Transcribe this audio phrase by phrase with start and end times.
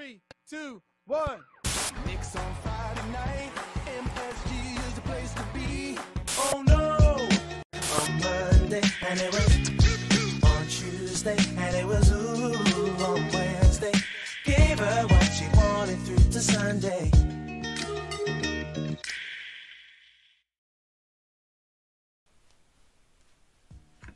[0.00, 1.40] Three, two, one.
[2.06, 3.50] Knicks on Friday night.
[3.98, 5.98] MSG is the place to be.
[6.38, 7.28] Oh no!
[8.00, 9.58] On Monday, and it was
[10.42, 12.54] on Tuesday, and it was ooh
[13.04, 13.92] on Wednesday.
[14.46, 17.19] Gave her what she wanted through to Sunday.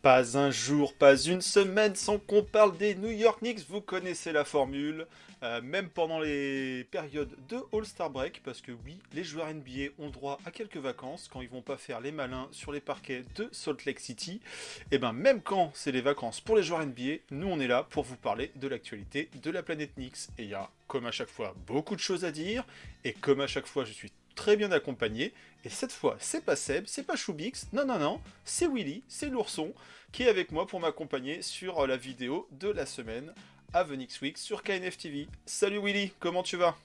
[0.04, 3.66] Pas un jour, pas une semaine sans qu'on parle des New York Knicks.
[3.70, 5.06] Vous connaissez la formule,
[5.42, 10.10] euh, même pendant les périodes de All-Star Break, parce que oui, les joueurs NBA ont
[10.10, 13.48] droit à quelques vacances quand ils vont pas faire les malins sur les parquets de
[13.50, 14.42] Salt Lake City.
[14.90, 17.86] Et ben même quand c'est les vacances pour les joueurs NBA, nous on est là
[17.88, 20.28] pour vous parler de l'actualité de la planète Knicks.
[20.36, 22.66] Et il y a, comme à chaque fois, beaucoup de choses à dire.
[23.04, 25.32] Et comme à chaque fois, je suis très bien accompagné.
[25.64, 29.28] Et cette fois, c'est pas Seb, c'est pas Choubix, non, non, non, c'est Willy, c'est
[29.30, 29.72] l'ourson,
[30.12, 33.32] qui est avec moi pour m'accompagner sur euh, la vidéo de la semaine
[33.72, 35.26] à Venix Week sur KNF TV.
[35.46, 36.76] Salut Willy, comment tu vas?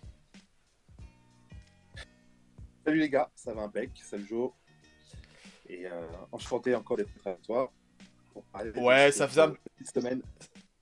[2.86, 4.52] Salut les gars, ça va impec, salut Joe.
[5.68, 5.92] Et euh,
[6.32, 7.72] enchanté encore d'être avec toi.
[8.34, 8.44] pour
[8.84, 10.22] Ouais, ça faisait un- petite semaine.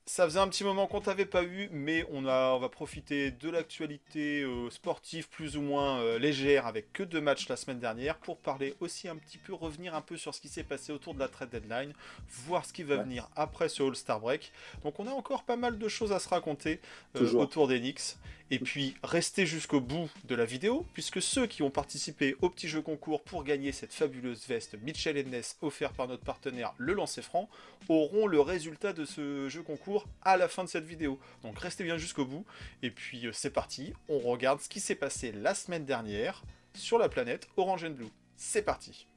[0.09, 3.30] Ça faisait un petit moment qu'on t'avait pas eu, mais on, a, on va profiter
[3.30, 7.80] de l'actualité euh, sportive plus ou moins euh, légère avec que deux matchs la semaine
[7.80, 10.94] dernière pour parler aussi un petit peu, revenir un peu sur ce qui s'est passé
[10.94, 11.91] autour de la trade deadline,
[12.30, 13.03] voir ce qui va Ouais.
[13.03, 14.53] venir après ce All-Star Break.
[14.81, 16.80] Donc on a encore pas mal de choses à se raconter
[17.17, 18.16] euh, autour des Knicks.
[18.50, 22.70] Et puis restez jusqu'au bout de la vidéo, puisque ceux qui ont participé au petit
[22.70, 27.22] jeu concours pour gagner cette fabuleuse veste Mitchell Ness offerte par notre partenaire Le Lancer
[27.22, 27.50] Franc
[27.89, 31.20] auront le résultat de ce jeu concours à la fin de cette vidéo.
[31.44, 32.45] Donc restez bien jusqu'au bout.
[32.84, 36.98] Et puis euh, c'est parti, on regarde ce qui s'est passé la semaine dernière sur
[36.98, 38.09] la planète Orange and Blue.
[38.38, 39.08] C'est parti.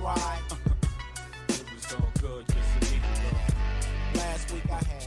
[0.00, 0.42] Right.
[1.48, 4.14] It was all good 'cause the week ago.
[4.14, 4.97] Last week I had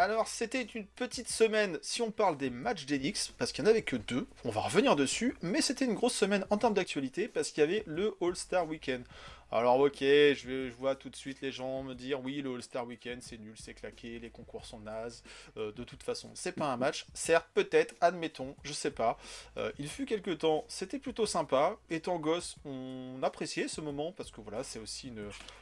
[0.00, 3.72] Alors c'était une petite semaine si on parle des matchs d'Enix, parce qu'il n'y en
[3.72, 7.26] avait que deux, on va revenir dessus, mais c'était une grosse semaine en termes d'actualité,
[7.26, 9.02] parce qu'il y avait le All-Star Weekend.
[9.50, 13.22] Alors ok, je, vois tout de suite les gens me dire oui le All-Star Weekend
[13.22, 15.22] c'est nul, c'est claqué, les concours sont nazes,
[15.56, 19.16] euh, de toute façon c'est pas un match, certes peut-être, admettons, je sais pas.
[19.56, 24.30] Euh, il fut quelques temps, c'était plutôt sympa, étant gosse on appréciait ce moment, parce
[24.30, 25.12] que voilà c'est aussi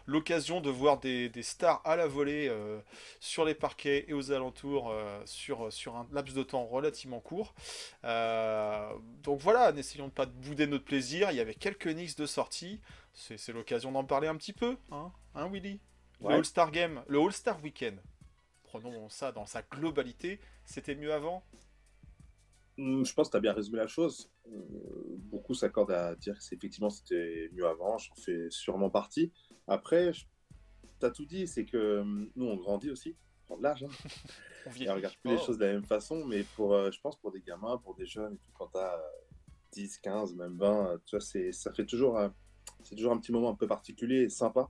[0.06, 2.80] l'occasion de voir des, stars à la volée euh,
[3.20, 4.92] sur les parquets et aux alentours
[5.26, 7.54] sur, sur un laps de temps relativement court.
[8.02, 11.30] Donc voilà, n'essayons de pas bouder notre plaisir.
[11.30, 12.80] Il y avait quelques Knicks de sortie.
[13.18, 15.80] C'est l'occasion d'en parler un petit peu, hein, hein Willy?
[16.20, 16.32] Ouais.
[16.32, 17.98] Le All-Star Game, le All-Star Weekend.
[18.64, 20.38] Prenons ça dans sa globalité.
[20.66, 21.42] C'était mieux avant?
[22.78, 24.30] Hum, Je pense que tu as bien résumé la chose.
[24.52, 24.58] Euh,
[25.30, 29.32] beaucoup s'accordent à dire que c'est- effectivement c'était mieux avant, j'en fais sûrement partie.
[29.66, 33.62] Après, tu as tout dit, c'est que hum, nous on grandit aussi, on prend de
[33.62, 33.82] l'âge.
[33.82, 33.88] hein.
[34.66, 37.16] On on regarde plus les choses de la même façon, mais pour, euh, je pense
[37.20, 39.00] pour des gamins, pour des jeunes, et tout, quand tu as
[39.70, 42.28] 10, 15, même 20, euh, tu vois, c'est, ça fait toujours, euh,
[42.86, 44.68] c'est toujours un petit moment un peu particulier et sympa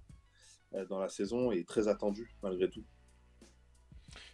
[0.75, 2.85] euh, dans la saison et très attendu malgré tout.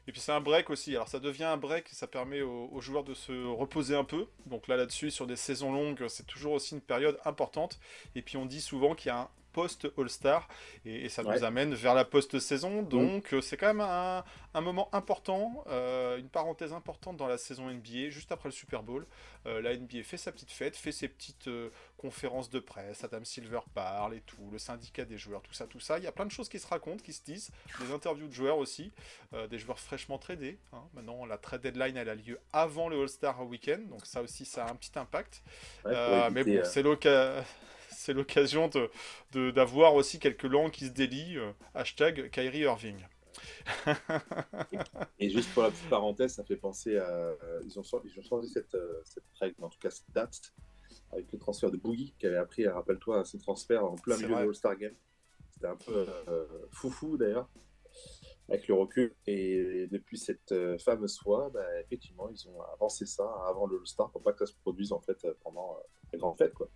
[0.07, 0.95] Et puis c'est un break aussi.
[0.95, 4.27] Alors ça devient un break, ça permet aux, aux joueurs de se reposer un peu.
[4.47, 7.79] Donc là là-dessus, sur des saisons longues, c'est toujours aussi une période importante.
[8.15, 10.49] Et puis on dit souvent qu'il y a un post-All-Star
[10.85, 12.83] et, et ça nous amène vers la post-saison.
[12.83, 14.25] Donc euh, c'est quand même un,
[14.55, 18.83] un moment important, euh, une parenthèse importante dans la saison NBA, juste après le Super
[18.83, 19.07] Bowl.
[19.47, 23.25] Euh, la NBA fait sa petite fête, fait ses petites euh, conférences de presse, Adam
[23.25, 25.99] Silver parle et tout, le syndicat des joueurs, tout ça, tout ça.
[25.99, 28.33] Il y a plein de choses qui se racontent, qui se disent, des interviews de
[28.33, 28.93] joueurs aussi
[29.51, 30.59] des joueurs fraîchement tradés.
[30.73, 30.83] hein.
[30.95, 34.67] Maintenant, la trade deadline, elle a lieu avant le All-Star Weekend, donc ça aussi, ça
[34.67, 35.43] a un petit impact.
[35.85, 37.43] Ouais, mais bon, c'est l'oca-
[38.03, 38.91] c'est l'occasion de-
[39.33, 41.39] de- d'avoir aussi quelques langues qui se délient.
[41.39, 42.99] euh, hashtag Kyrie Irving.
[45.19, 47.09] Et juste pour la petite parenthèse, ça fait penser à.
[47.09, 50.53] euh, ils, ont, ils ont changé cette, euh, cette règle, en tout cas cette date,
[51.13, 54.41] avec le transfert de Boogie, qui avait appris, rappelle-toi, ce transfert en plein milieu vrai.
[54.43, 54.95] de l'All-Star Game.
[55.51, 57.49] C'était un peu euh, foufou d'ailleurs,
[58.49, 59.15] avec le recul.
[59.27, 60.55] Et depuis cette
[60.85, 64.47] fameuse fois, bah, effectivement, ils ont avancé ça avant le All-Star pour pas que ça
[64.53, 65.77] se produise en fait pendant
[66.13, 66.53] la grande fête.
[66.55, 66.69] Quoi.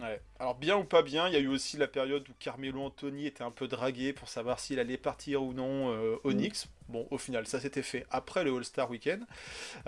[0.00, 0.20] Ouais.
[0.38, 3.26] Alors bien ou pas bien, il y a eu aussi la période où Carmelo Anthony
[3.26, 6.32] était un peu dragué pour savoir s'il allait partir ou non euh, au.
[6.32, 6.66] Knicks.
[6.88, 9.24] Bon, au final, ça s'était fait après le All-Star Weekend.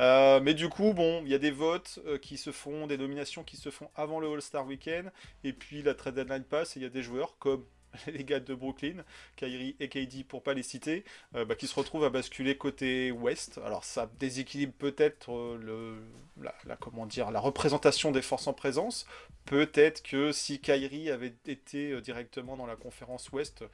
[0.00, 2.98] Euh, mais du coup, bon, il y a des votes euh, qui se font, des
[2.98, 5.12] nominations qui se font avant le All-Star Weekend.
[5.44, 7.64] Et puis la trade deadline passe et il y a des joueurs comme
[8.06, 9.04] les gars de Brooklyn,
[9.36, 11.04] Kyrie et KD pour pas les citer,
[11.34, 13.58] euh, bah, qui se retrouvent à basculer côté ouest.
[13.64, 19.06] Alors ça déséquilibre peut-être euh, le, la, dire, la représentation des forces en présence.
[19.44, 23.64] Peut-être que si Kyrie avait été euh, directement dans la conférence ouest,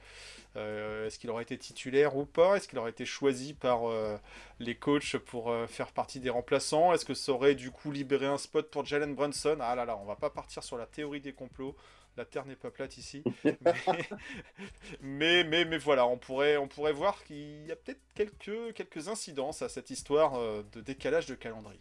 [0.55, 2.55] est-ce qu'il aurait été titulaire ou pas?
[2.55, 3.81] Est-ce qu'il aurait été choisi par
[4.61, 6.93] les coachs pour faire partie des remplaçants?
[6.93, 9.57] Est-ce que ça aurait du coup libéré un spot pour Jalen Brunson?
[9.59, 11.75] Ah là là, on va pas partir sur la théorie des complots
[12.17, 13.23] la terre n'est pas plate ici.
[15.01, 19.07] mais, mais, mais, voilà, on pourrait, on pourrait voir qu'il y a peut-être quelques, quelques
[19.07, 21.79] incidences à cette histoire euh, de décalage de calendrier.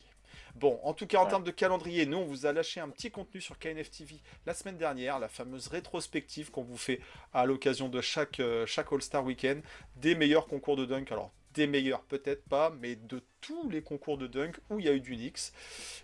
[0.55, 3.11] Bon, en tout cas, en termes de calendrier, nous, on vous a lâché un petit
[3.11, 7.01] contenu sur KNF TV la semaine dernière, la fameuse rétrospective qu'on vous fait
[7.33, 9.63] à l'occasion de chaque, euh, chaque All-Star Weekend,
[9.97, 11.11] des meilleurs concours de dunk.
[11.11, 14.89] Alors, des meilleurs peut-être pas, mais de tous les concours de dunk où il y
[14.89, 15.53] a eu du Knicks.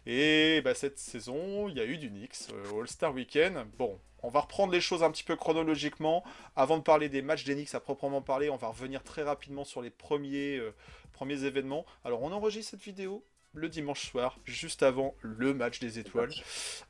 [0.06, 3.66] Et bah, cette saison, il y a eu du Knicks, euh, All-Star Weekend.
[3.78, 6.24] Bon, on va reprendre les choses un petit peu chronologiquement.
[6.56, 9.82] Avant de parler des matchs d'Enix à proprement parler, on va revenir très rapidement sur
[9.82, 10.74] les premiers, euh,
[11.12, 11.84] premiers événements.
[12.04, 16.32] Alors, on enregistre cette vidéo le dimanche soir, juste avant le match des étoiles.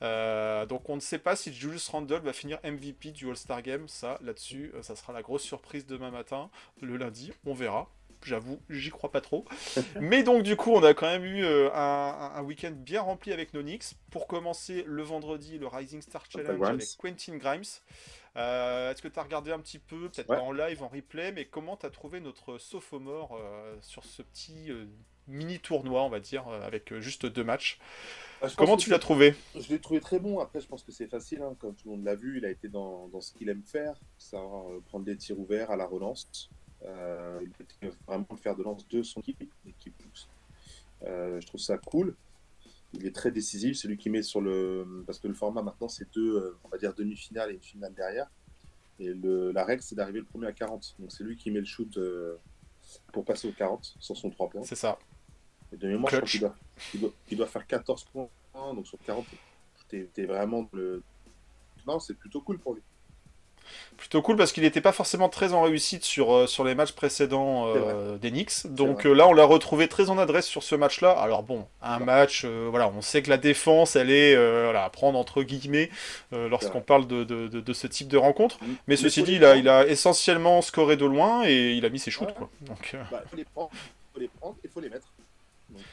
[0.02, 3.88] Euh, donc on ne sait pas si Julius Randle va finir MVP du All-Star Game.
[3.88, 6.50] Ça, là-dessus, euh, ça sera la grosse surprise demain matin,
[6.82, 7.32] le lundi.
[7.46, 7.90] On verra
[8.22, 9.44] j'avoue, j'y crois pas trop.
[10.00, 13.55] Mais donc, du coup, on a quand même eu euh, un, week-end bien rempli avec
[13.55, 13.94] nos Knicks.
[14.11, 17.62] Pour commencer, le vendredi, le Rising Star Challenge avec Quentin Grimes.
[18.37, 21.32] Euh, est-ce que tu as regardé un petit peu, peut-être pas en live, en replay,
[21.32, 24.70] mais comment tu as trouvé notre sophomore euh, sur ce petit
[25.26, 27.78] mini tournoi, on va dire, avec juste deux matchs?
[28.40, 29.34] Bah, Comment tu l'as trouvé?
[29.55, 30.38] Je l'ai trouvé très bon.
[30.38, 32.38] Après, je pense que c'est facile, hein, comme tout le monde l'a vu.
[32.38, 35.76] Il a été dans, dans ce qu'il aime faire, savoir prendre des tirs ouverts à
[35.76, 36.50] la relance.
[36.87, 37.41] Euh,
[38.06, 40.29] vraiment le faire de lance de son équipe, qui pousse.
[41.03, 42.15] Euh, je trouve ça cool.
[42.93, 45.05] Il est très décisif, celui qui met sur le.
[45.06, 47.94] Parce que le format maintenant, c'est deux, euh, on va dire, demi-finale et une finale
[47.94, 48.31] derrière.
[48.99, 50.97] Et le, la règle, c'est d'arriver le premier à 40.
[50.99, 51.99] Donc c'est lui qui met le shoot
[53.12, 54.62] pour passer au 40 sur son 3 points.
[54.65, 54.99] C'est ça.
[55.73, 56.55] Et de mémoire, je crois qu'il doit,
[56.94, 58.29] doit, doit, faire 14 points.
[58.55, 59.25] Donc sur 40,
[59.88, 61.03] t'es es vraiment le.
[61.87, 62.82] Non, c'est plutôt cool pour lui
[64.00, 66.93] plutôt cool parce qu'il n'était pas forcément très en réussite sur, euh, sur les matchs
[66.93, 68.67] précédents euh, des Knicks.
[68.67, 71.11] Donc euh, là, on l'a retrouvé très en adresse sur ce match-là.
[71.11, 75.43] Alors bon, un match, voilà, on sait que la défense, elle est à prendre entre
[75.43, 75.90] guillemets
[76.32, 78.58] lorsqu'on parle de, de, de, ce type de rencontre.
[78.62, 78.75] Mm.
[78.87, 81.99] Mais, ceci dit, il a, il a essentiellement scoré de loin et il a mis
[81.99, 82.34] ses shoots.
[82.34, 82.49] Quoi.
[82.62, 83.70] Donc, bah, faut les prendre,
[84.14, 85.06] faut les prendre et faut les mettre.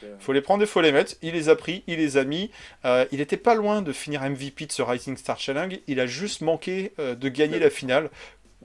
[0.02, 1.14] Il faut les prendre et faut les mettre.
[1.22, 2.50] Il les a pris, il les a mis.
[2.84, 5.78] Euh, il n'était pas loin de finir MVP de ce Rising Star Challenge.
[5.86, 8.10] Il a juste manqué euh, de gagner la finale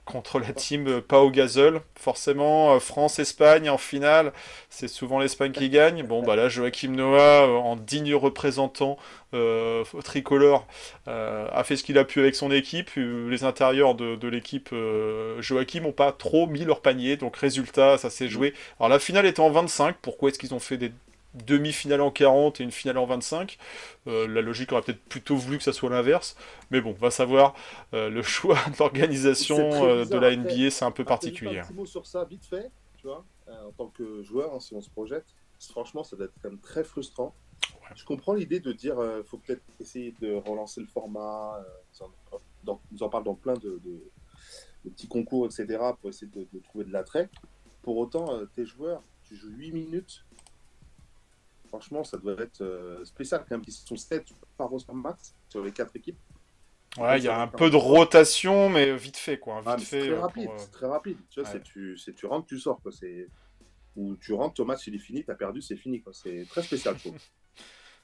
[0.04, 1.80] contre la team euh, Pau Gasol.
[1.94, 4.32] Forcément, France-Espagne en finale,
[4.68, 6.02] c'est souvent l'Espagne qui gagne.
[6.02, 8.98] Bon, bah là, Joachim Noah, en digne représentant
[10.04, 10.66] tricolore,
[11.06, 12.90] a fait ce qu'il a pu avec son équipe.
[12.96, 14.72] Les intérieurs de, de l'équipe
[15.40, 17.16] Joachim n'ont pas trop mis leur panier.
[17.16, 18.54] Donc, résultat, ça s'est joué.
[18.78, 19.96] Alors, la finale était en 25.
[20.02, 20.92] Pourquoi est-ce qu'ils ont fait des
[21.34, 23.58] demi-finale en 40 et une finale en 25.
[24.06, 26.36] Euh, la logique aurait peut-être plutôt voulu que ça soit l'inverse.
[26.70, 27.54] Mais bon, va savoir.
[27.92, 31.60] Euh, le choix de l'organisation euh, de la NBA, c'est un peu particulier.
[31.60, 34.74] Un petit mot sur ça, vite fait, tu vois, en tant que joueur, hein, si
[34.74, 35.26] on se projette.
[35.70, 37.34] Franchement, ça doit être quand même très frustrant.
[37.94, 38.96] Je comprends l'idée de dire
[39.26, 41.62] faut peut-être essayer de relancer le format.
[42.64, 43.80] Dans, nous en parle dans plein de,
[44.82, 47.30] petits concours, etc., pour essayer de, de trouver de l'attrait.
[47.82, 50.24] Pour autant, tes joueurs, tu joues 8 minutes
[51.74, 53.64] franchement, ça doit être euh, spécial quand même.
[53.66, 54.24] Ils sont 7
[54.56, 56.18] par max sur les 4 équipes.
[56.96, 59.60] Ouais, il y a un peu de rotation, mais vite fait, quoi.
[59.66, 61.18] Ah, vite fait, très euh, rapide, très rapide.
[61.28, 62.92] Tu vois, c'est tu, tu rentres, tu sors, quoi.
[63.96, 66.12] Ou tu rentres, ton match il est fini, t'as perdu, c'est fini, quoi.
[66.12, 67.18] C'est très spécial, je trouve.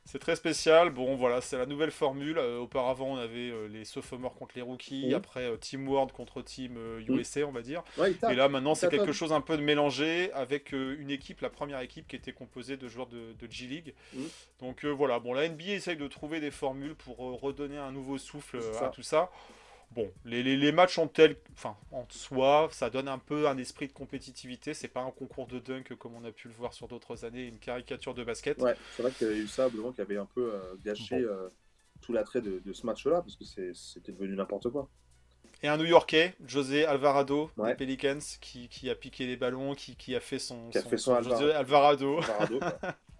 [0.07, 0.91] C'est très spécial.
[0.91, 2.39] Bon, voilà, c'est la nouvelle formule.
[2.39, 5.09] Euh, auparavant, on avait euh, les sophomores contre les rookies.
[5.09, 5.15] Mhm.
[5.15, 6.79] Après, euh, Team World contre Team
[7.09, 7.83] USA, on va dire.
[8.31, 11.81] et là, maintenant, c'est quelque chose un peu de mélangé avec une équipe, la première
[11.81, 13.95] équipe qui était composée de joueurs de, G-League.
[14.15, 14.29] Mhm.
[14.61, 18.59] Donc voilà, bon, la NBA essaye de trouver des formules pour redonner un nouveau souffle
[18.81, 19.31] à tout ça.
[19.93, 23.93] Bon, les, matchs en tel, enfin, en soi, ça donne un peu un esprit de
[23.93, 24.73] compétitivité.
[24.73, 27.47] C'est pas un concours de dunk comme on a pu le voir sur d'autres années,
[27.47, 28.61] une caricature de basket.
[28.63, 31.49] Ouais, c'est vrai qu'il y a eu ça, qui avait un peu euh, gâché euh,
[32.01, 33.45] tout l'attrait de, ce match-là, parce que
[33.75, 34.89] c'était devenu n'importe quoi.
[35.63, 40.21] Et un New Yorkais, José Alvarado, des Pelicans, qui, a piqué les ballons, qui, a
[40.21, 40.71] fait son,
[41.55, 42.21] Alvarado.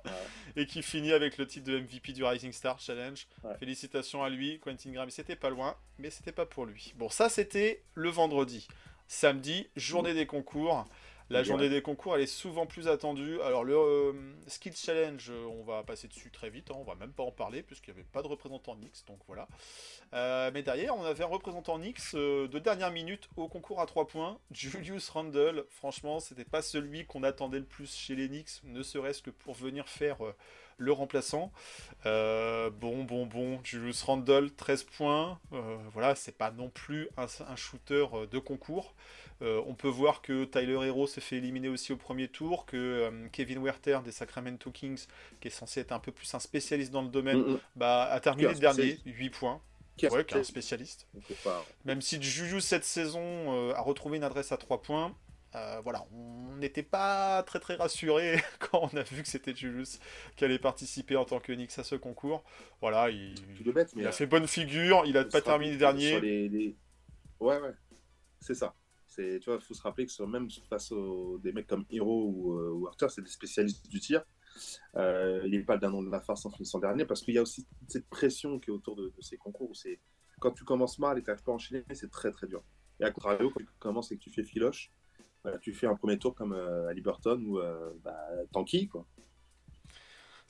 [0.57, 3.27] et qui finit avec le titre de MVP du Rising Star Challenge.
[3.59, 5.11] Félicitations à lui, Quentin Grimes.
[5.11, 6.93] C'était pas loin, mais c'était pas pour lui.
[6.97, 8.67] Bon, ça c'était le vendredi.
[9.09, 10.85] Samedi, journée des concours.
[11.31, 13.41] La journée des concours, elle est souvent plus attendue.
[13.43, 14.13] Alors, le euh,
[14.49, 16.73] Skill Challenge, euh, on va passer dessus très vite.
[16.73, 19.05] Hein, on va même pas en parler, puisqu'il n'y avait pas de représentant Nix.
[19.05, 19.47] Donc voilà.
[20.13, 24.09] Euh, mais derrière, on avait un représentant Nix de dernière minute au concours à 3
[24.09, 24.41] points.
[24.51, 25.67] Julius Randle.
[25.71, 29.55] Franchement, c'était pas celui qu'on attendait le plus chez les Knicks, ne serait-ce que pour
[29.55, 30.19] venir faire
[30.79, 31.53] le remplaçant.
[32.05, 33.61] bon, bon, bon.
[33.63, 35.39] Julius Randle, 13 points.
[35.93, 38.95] voilà, c'est pas non plus un, un shooter de concours.
[39.43, 42.77] Euh, on peut voir que Tyler Hero s'est fait éliminer aussi au premier tour, que
[42.77, 45.07] euh, Kevin Werther des Sacramento Kings,
[45.41, 47.61] qui est censé être un peu plus un spécialiste dans le domaine, mm, mm.
[47.77, 49.61] bah, a terminé le dernier, 8 points.
[50.03, 51.07] Est un spécialiste.
[51.85, 55.15] Même si Juju cette saison euh, a retrouvé une adresse à 3 points,
[55.83, 59.99] voilà, on n'était pas très très rassuré quand on a vu que c'était Julius
[60.37, 62.45] qui allait participer en tant que à ce concours.
[62.81, 63.35] Voilà, il,
[64.07, 66.75] a fait bonne figure, il a pas terminé dernier.
[67.41, 67.73] Ouais, ouais,
[68.41, 68.75] c'est ça.
[69.11, 72.53] C'est, tu vois, faut se rappeler que même face aux des mecs comme Hero ou,
[72.55, 74.25] euh, Arthur, c'est des spécialistes du tir.
[74.95, 77.39] Euh, il n'est pas d'un nom de la farce en finissant dernier parce qu'il y
[77.39, 79.71] a aussi cette pression qui est autour de, ces concours.
[79.71, 79.99] Où c'est
[80.39, 82.63] quand tu commences mal et que tu pas à enchaîner, c'est très très dur.
[83.01, 84.93] Et à contrario, quand tu commences et que tu fais filoche,
[85.43, 87.59] bah, tu fais un premier tour comme euh, à Liberton ou
[88.05, 88.17] bah,
[88.53, 89.05] Tanky, quoi.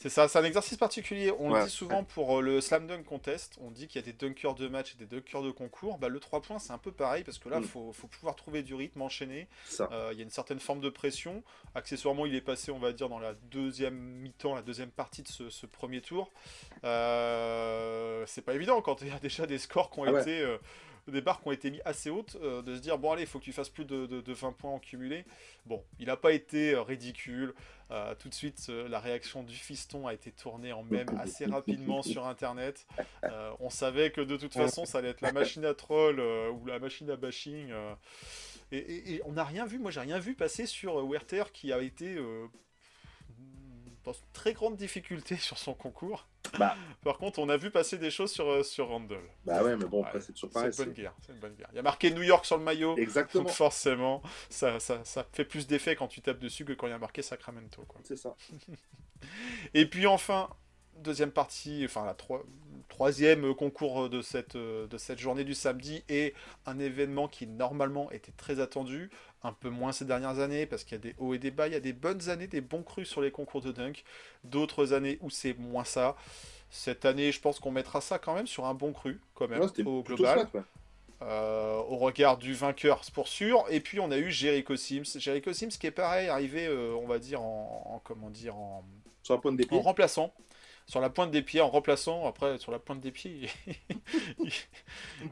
[0.00, 1.30] C'est ça, c'est un exercice particulier.
[1.38, 3.58] On le dit souvent pour euh, le slam dunk contest.
[3.60, 5.98] On dit qu'il y a des dunkers de match et des dunkers de concours.
[5.98, 7.92] Bah, le 3 points, c'est un peu pareil parce que là, il mm.
[7.92, 9.46] faut, pouvoir trouver du rythme, enchaîner.
[9.78, 11.42] Euh, il y a une certaine forme de pression.
[11.74, 15.28] Accessoirement, il est passé, on va dire, dans la deuxième mi-temps, la deuxième partie de
[15.28, 16.32] ce, premier tour.
[16.82, 20.56] Euh, c'est pas évident quand il y a déjà des scores qui ont ah été
[21.10, 23.28] des barres qui ont été mis assez hautes, euh, de se dire bon allez, il
[23.28, 25.24] faut que tu fasses plus de, 20 points en cumulé.
[25.66, 27.54] Bon, il n'a pas été euh, ridicule.
[27.90, 32.02] Euh, tout de suite, la réaction du fiston a été tournée en même assez rapidement
[32.02, 32.86] sur Internet.
[33.58, 36.78] on savait que de toute façon, ça allait être la machine à troll ou la
[36.78, 37.72] machine à bashing.
[38.70, 41.80] Et, et, on n'a rien vu, moi j'ai rien vu passer sur Werther qui a
[41.80, 42.16] été
[44.04, 46.26] dans une très grande difficulté sur son concours.
[46.58, 46.76] Bah.
[47.04, 49.22] Par contre, on a vu passer des choses sur, euh, sur Randall.
[49.44, 50.72] Bah ouais, mais bon, après, c'est toujours pareil.
[50.72, 51.68] C'est une, bonne guerre, une bonne guerre.
[51.72, 52.96] Il y a marqué New York sur le maillot.
[52.96, 53.44] Exactement.
[53.44, 56.90] Donc forcément, ça, ça, ça fait plus d'effet quand tu tapes dessus que quand il
[56.90, 57.86] y a marqué Sacramento.
[58.04, 58.34] C'est ça.
[59.74, 60.48] Et puis enfin,
[61.00, 62.16] deuxième partie, enfin la
[62.88, 66.34] troisième concours de cette, de cette journée du samedi et
[66.66, 69.10] un événement qui normalement était très attendu,
[69.42, 71.66] un peu moins ces dernières années parce qu'il y a des hauts et des bas,
[71.66, 74.04] il y a des bonnes années, des bons crus sur les concours de dunk,
[74.44, 76.16] d'autres années où c'est moins ça.
[76.70, 79.62] Cette année, je pense qu'on mettra ça quand même sur un bon cru, quand même,
[79.86, 80.46] au global.
[81.22, 83.66] Euh, au regard du vainqueur, pour sûr.
[83.68, 85.18] Et puis on a eu Jericho Sims.
[85.18, 88.84] Jericho Sims qui est pareil, arrivé, euh, on va dire, en, comment dire, en,
[89.28, 90.32] en remplaçant
[90.90, 92.26] sur la pointe des pieds en remplaçant.
[92.26, 93.48] Après, sur la pointe des pieds,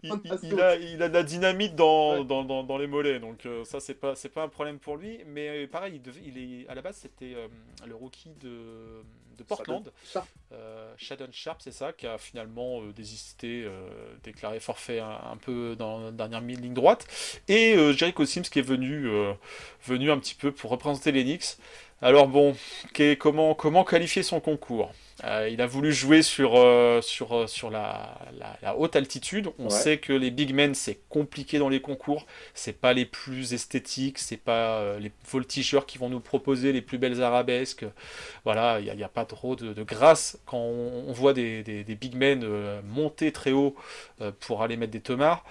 [0.04, 3.18] il, a, il a de la dynamite dans, dans, les mollets.
[3.18, 5.18] Donc euh, ça, c'est pas, c'est pas un problème pour lui.
[5.26, 7.48] Mais euh, pareil, il, est, à la base, c'était euh,
[7.84, 9.02] le rookie de,
[9.36, 9.90] de Portland.
[10.96, 13.68] Shadon Sharp, c'est ça, qui a finalement désisté,
[14.22, 17.06] déclaré forfait un, peu dans la dernière ligne droite.
[17.48, 19.08] Et Jericho Sims qui est venu,
[19.84, 21.56] venu un petit peu pour représenter les Knicks.
[22.00, 22.54] Alors bon,
[23.18, 24.92] comment, comment qualifier son concours
[25.24, 28.16] euh, il a voulu jouer sur, euh, sur, euh, sur la,
[28.76, 29.50] haute altitude.
[29.58, 32.26] On sait que les big men, c'est compliqué dans les concours.
[32.54, 36.98] C'est pas les plus esthétiques, c'est pas les voltigeurs qui vont nous proposer les plus
[36.98, 37.84] belles arabesques.
[38.44, 41.62] Voilà, il n'y a, pas trop de, grâce quand on, voit des,
[42.00, 42.46] big men
[42.82, 43.74] monter très haut
[44.40, 45.44] pour aller mettre des tomards.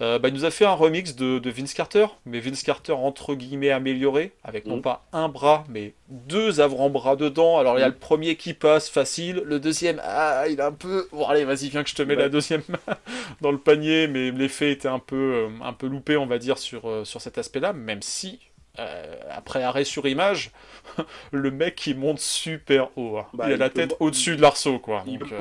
[0.00, 3.70] Bah, il nous a fait un remix de, Vince Carter, mais Vince Carter entre guillemets
[3.70, 4.82] amélioré, avec non mm.
[4.82, 7.58] pas un bras, mais deux avant-bras dedans.
[7.58, 7.92] Alors il y a mm.
[7.92, 11.08] le premier qui passe facile, le deuxième, ah, il a un peu.
[11.12, 12.62] Bon, allez, vas-y, viens que je te mets la deuxième
[13.40, 16.58] dans le panier, mais l'effet était un peu, euh, un peu loupé, on va dire,
[16.58, 18.40] sur, euh, sur cet aspect-là, même si.
[18.80, 20.50] Euh, après arrêt sur image,
[21.32, 23.18] le mec il monte super haut.
[23.18, 23.26] Hein.
[23.32, 25.04] Bah, il a la tête au-dessus de l'arceau quoi.
[25.06, 25.32] Donc,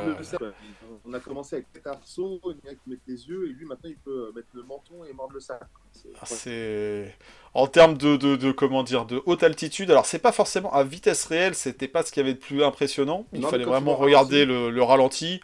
[1.05, 3.65] on a commencé avec Peter Arceau, il y a qui met les yeux, et lui
[3.65, 5.59] maintenant il peut mettre le menton et mordre le sac.
[6.23, 7.13] C'est
[7.55, 9.91] ah, en termes de, de, comment dire de haute altitude.
[9.91, 13.25] Alors c'est pas forcément à vitesse réelle, c'était pas ce qui avait de plus impressionnant.
[13.33, 15.41] Il fallait vraiment regarder le, ralenti.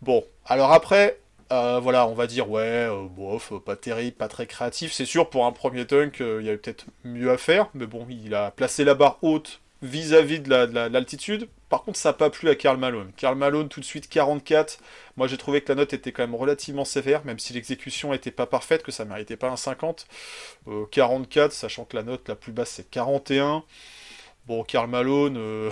[0.00, 1.18] Bon, alors après,
[1.52, 4.92] euh, voilà, on va dire ouais, euh, bof, pas terrible, pas très créatif.
[4.92, 7.86] C'est sûr pour un premier dunk, euh, il y avait peut-être mieux à faire, mais
[7.86, 10.50] bon, il a placé la barre haute vis-à-vis de
[10.88, 11.48] l'altitude.
[11.68, 13.12] Par contre, ça n'a pas plu à Karl Malone.
[13.16, 14.78] Karl Malone, tout de suite 44.
[15.16, 18.30] Moi, j'ai trouvé que la note était quand même relativement sévère, même si l'exécution n'était
[18.30, 20.06] pas parfaite, que ça méritait pas un 50.
[20.90, 23.64] 44, euh, sachant que la note la plus basse, c'est 41.
[24.46, 25.70] Bon, Karl Malone, euh,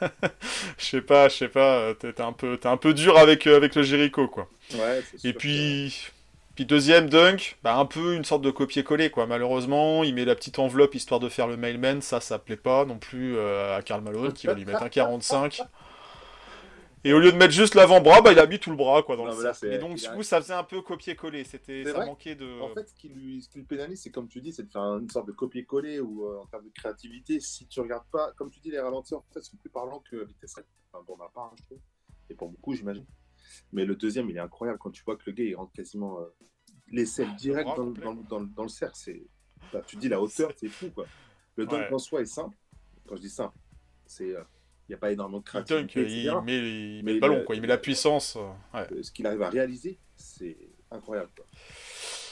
[0.78, 3.76] je sais pas, je sais pas, t'es un peu, un peu dur avec, euh, avec
[3.76, 4.48] le Jericho, quoi.
[4.74, 6.10] Ouais, Et puis,
[6.56, 9.26] Puis deuxième dunk, bah, un peu une sorte de copier-coller, quoi.
[9.26, 12.84] Malheureusement, il met la petite enveloppe histoire de faire le mailman, ça, ça plaît pas
[12.84, 15.60] non plus euh, à Karl Malone, qui va lui mettre un 45.
[17.04, 19.16] Et au lieu de mettre juste l'avant-bras, bah, il a mis tout le bras, quoi,
[19.16, 21.44] dans Non, le là, Et donc, du a- coup, ça faisait un peu copier-coller.
[21.44, 22.06] C'était, ça vrai.
[22.06, 22.60] manquait de.
[22.60, 24.70] En fait, ce qui, lui, ce qui le pénalise, c'est comme tu dis, c'est de
[24.70, 27.38] faire une sorte de copier-coller ou euh, en termes de créativité.
[27.40, 30.24] Si tu regardes pas, comme tu dis, les ralentis, en fait, sont plus parlants que
[30.24, 30.54] vitesse.
[30.92, 31.78] Enfin, pour ma part, je trouve.
[32.30, 33.06] Et pour beaucoup, j'imagine.
[33.72, 36.20] Mais le deuxième, il est incroyable quand tu vois que le gars, il rentre quasiment
[36.20, 36.24] euh,
[36.90, 38.96] l'aisselle direct bras dans, le- complet, dans, le- dans, le- dans le cercle.
[38.96, 39.22] C'est,
[39.72, 41.06] bah, tu dis la hauteur, c'est fou, quoi.
[41.56, 41.92] Le dunk Ouais.
[41.94, 42.56] en soi est simple.
[43.06, 43.56] Quand je dis simple,
[44.04, 44.34] c'est.
[44.34, 44.42] euh,
[44.88, 47.54] Il n'y a pas énormément de créativité, il met, il met le ballon, le- quoi.
[47.54, 48.36] Il met la puissance.
[48.36, 48.86] euh, ouais.
[48.92, 50.56] Euh, Ce qu'il arrive à réaliser, c'est
[50.90, 51.28] incroyable.
[51.36, 51.44] Quoi.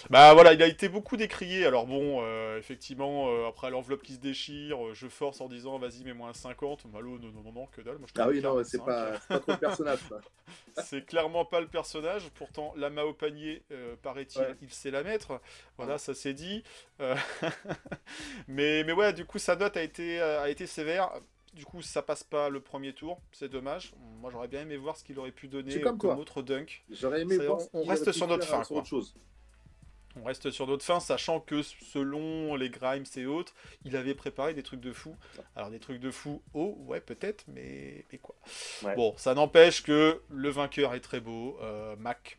[0.09, 1.67] Bah voilà, il a été beaucoup décrié.
[1.67, 5.79] Alors bon, euh, effectivement, euh, après l'enveloppe qui se déchire, euh, je force en disant
[5.79, 6.85] vas-y, mets-moi un 50.
[6.87, 7.99] Malo, non, non, non, non, que dalle.
[7.99, 8.71] Moi, je te Ah oui, non, 45.
[8.71, 9.99] c'est pas, c'est pas trop le personnage.
[10.85, 12.23] C'est clairement pas le personnage.
[12.35, 13.63] Pourtant, la main au panier,
[14.03, 14.55] paraît-il, Ouais.
[14.63, 15.41] il sait la mettre.
[15.77, 16.63] Voilà, ça c'est dit.
[18.49, 21.11] Mais, mais ouais, du coup, sa note a été, a été sévère.
[21.57, 23.19] Du coup, ça passe pas le premier tour.
[23.33, 23.95] C'est dommage.
[24.21, 26.85] Moi, j'aurais bien aimé voir ce qu'il aurait pu donner comme autre dunk.
[26.91, 27.59] J'aurais aimé voir.
[27.73, 28.79] on- reste sur notre fin, sur quoi.
[28.79, 29.15] autre chose.
[30.19, 33.55] On reste sur notre fin, sachant que selon les Grimes et autres,
[33.85, 35.15] il avait préparé des trucs de fou.
[35.55, 38.35] Alors des trucs de fou, oh ouais peut-être, mais, mais quoi.
[38.83, 38.95] Ouais.
[38.97, 42.39] Bon, ça n'empêche que le vainqueur est très beau, euh, Mac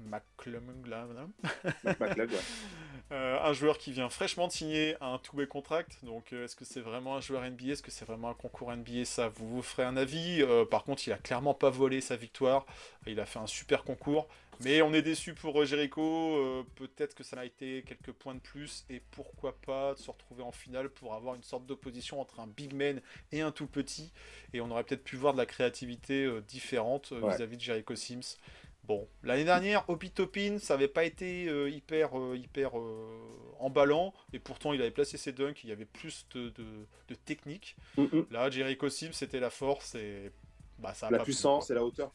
[1.99, 2.27] ouais.
[3.11, 6.03] euh, un joueur qui vient fraîchement de signer un two-way contract.
[6.03, 8.75] Donc euh, est-ce que c'est vraiment un joueur NBA, est-ce que c'est vraiment un concours
[8.75, 10.43] NBA Ça, vous vous ferez un avis.
[10.71, 12.65] Par contre, il a clairement pas volé sa victoire.
[13.05, 14.27] Il a fait un super concours.
[14.61, 16.01] Mais on est déçu pour euh, Jericho.
[16.37, 18.85] Euh, Peut-être que ça a été quelques points de plus.
[18.89, 22.47] Et pourquoi pas de se retrouver en finale pour avoir une sorte d'opposition entre un
[22.47, 24.11] big man et un tout petit.
[24.53, 27.35] Et on aurait peut-être pu voir de la créativité euh, différente Ouais.
[27.35, 28.37] vis-à-vis de Jericho Sims.
[28.83, 33.19] Bon, l'année dernière, Opi Topin, ça n'avait pas été euh, hyper, euh, hyper euh,
[33.59, 34.13] emballant.
[34.31, 35.61] Et pourtant, il avait placé ses dunks.
[35.65, 37.75] Il y avait plus de, de- de technique.
[37.97, 38.25] Mm, mm.
[38.31, 39.93] Là, Jericho Sims, c'était la force.
[39.95, 40.31] Et
[40.79, 42.11] bah, ça a La pas puissance et la hauteur.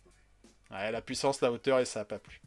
[0.72, 2.40] Ouais, la puissance, la hauteur et ça a pas plu.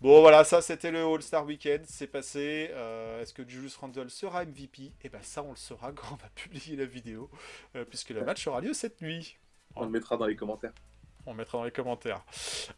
[0.00, 2.70] Bon voilà, ça c'était le All-Star Weekend, c'est passé.
[2.72, 6.16] Euh, Est-ce que Julius Randle sera MVP Eh ben ça on le saura quand on
[6.16, 7.30] va publier la vidéo,
[7.76, 9.36] euh, puisque le match aura lieu cette nuit.
[9.74, 10.72] On le mettra dans les commentaires.
[11.26, 12.24] On mettra dans les commentaires.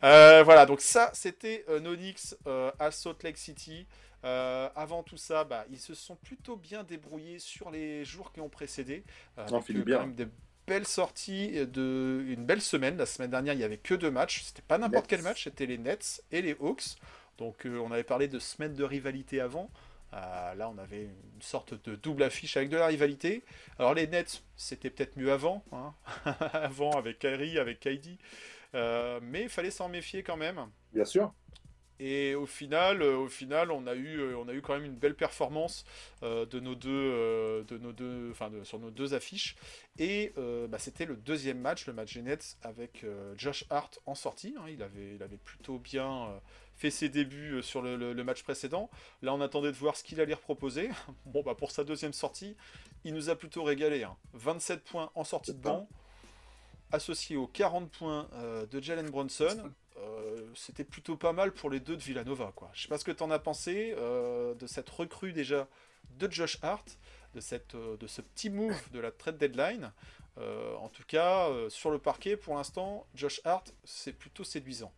[0.02, 2.37] Euh, voilà, donc ça c'était Nonix
[2.78, 3.87] à Salt Lake City.
[4.25, 8.40] Euh, avant tout ça, bah, ils se sont plutôt bien débrouillés sur les jours qui
[8.40, 9.04] ont précédé.
[9.38, 9.99] Euh, avec, bien.
[9.99, 10.28] quand même des
[10.66, 12.25] belles sorties, de...
[12.28, 12.97] une belle semaine.
[12.97, 14.42] La semaine dernière, il n'y avait que deux matchs.
[14.42, 16.96] C'était pas n'importe quel match, c'était les Nets et les Hawks.
[17.38, 19.70] Donc euh, on avait parlé de semaine de rivalité avant.
[20.12, 23.42] Euh, là, on avait une sorte de double affiche avec de la rivalité.
[23.79, 25.94] Alors les Nets, c'était peut-être mieux avant, hein.
[26.53, 28.18] avant avec Kyrie, avec KD.
[28.74, 30.61] Euh, mais il fallait s'en méfier quand même.
[30.92, 31.33] Bien sûr.
[32.00, 34.85] Et au final, euh, au final, on a eu, euh, on a eu quand même
[34.85, 35.85] une belle performance
[36.22, 39.57] euh, de nos deux, de nos deux, enfin sur nos deux affiches.
[39.98, 40.33] Et
[40.68, 44.54] bah, c'était le deuxième match, le match des Nets avec Josh Hart en sortie.
[44.59, 44.64] hein.
[44.68, 46.28] il avait, il avait plutôt bien
[46.76, 48.90] fait ses débuts sur le, match précédent.
[49.22, 50.90] Là, on attendait de voir ce qu'il allait reproposer.
[51.26, 52.57] Bon, bah pour sa deuxième sortie,
[53.04, 54.02] il nous a plutôt régalé.
[54.02, 54.16] hein.
[54.33, 55.88] 27 points en sortie de banc,
[56.90, 58.28] associé aux 40 points
[58.70, 59.70] de Jalen Brunson.
[59.96, 62.52] Euh, c'était plutôt pas mal pour les deux de Villanova.
[62.57, 62.70] Quoi.
[62.74, 65.68] Je sais pas ce que tu en as pensé euh, de cette recrue déjà
[66.18, 66.98] de Josh Hart,
[67.35, 69.92] de, cette, euh, de ce petit move de la trade deadline.
[70.37, 74.92] En tout cas, sur le parquet, pour l'instant, Josh Hart, c'est plutôt séduisant.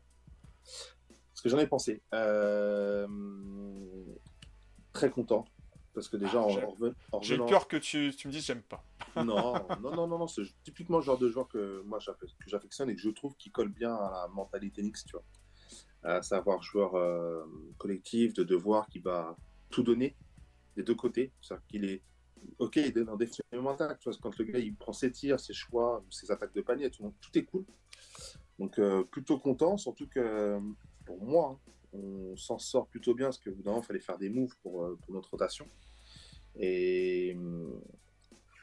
[1.35, 2.01] Ce que j'en ai pensé.
[4.95, 5.45] Très content.
[5.93, 6.47] Parce que déjà, Ah,
[7.13, 8.83] en, j'ai- en peur que tu, tu me dises j'aime pas.
[9.25, 11.99] Non, non, non, non, non, c'est typiquement le genre de joueur que moi
[12.47, 15.25] j'affectionne et que je trouve qui colle bien à la mentalité Knicks, tu vois.
[16.03, 17.45] À savoir joueur euh,
[17.79, 19.37] collectif, de devoir, qui va
[19.71, 20.15] tout donner
[20.77, 21.33] des deux côtés.
[21.41, 22.03] C'est-à-dire qu'il est.
[22.59, 25.41] Ok, il est dans des attaques, tu vois, quand le gars il prend ses tirs,
[25.41, 27.65] ses choix, ses attaques de panier, tout, tout est cool.
[28.59, 30.61] Donc euh, plutôt content, surtout que
[31.05, 34.01] pour moi, hein, on s'en sort plutôt bien parce que bout d'un moment, il fallait
[34.01, 35.67] faire des moves pour, euh, pour notre rotation.
[36.59, 37.81] Et hum,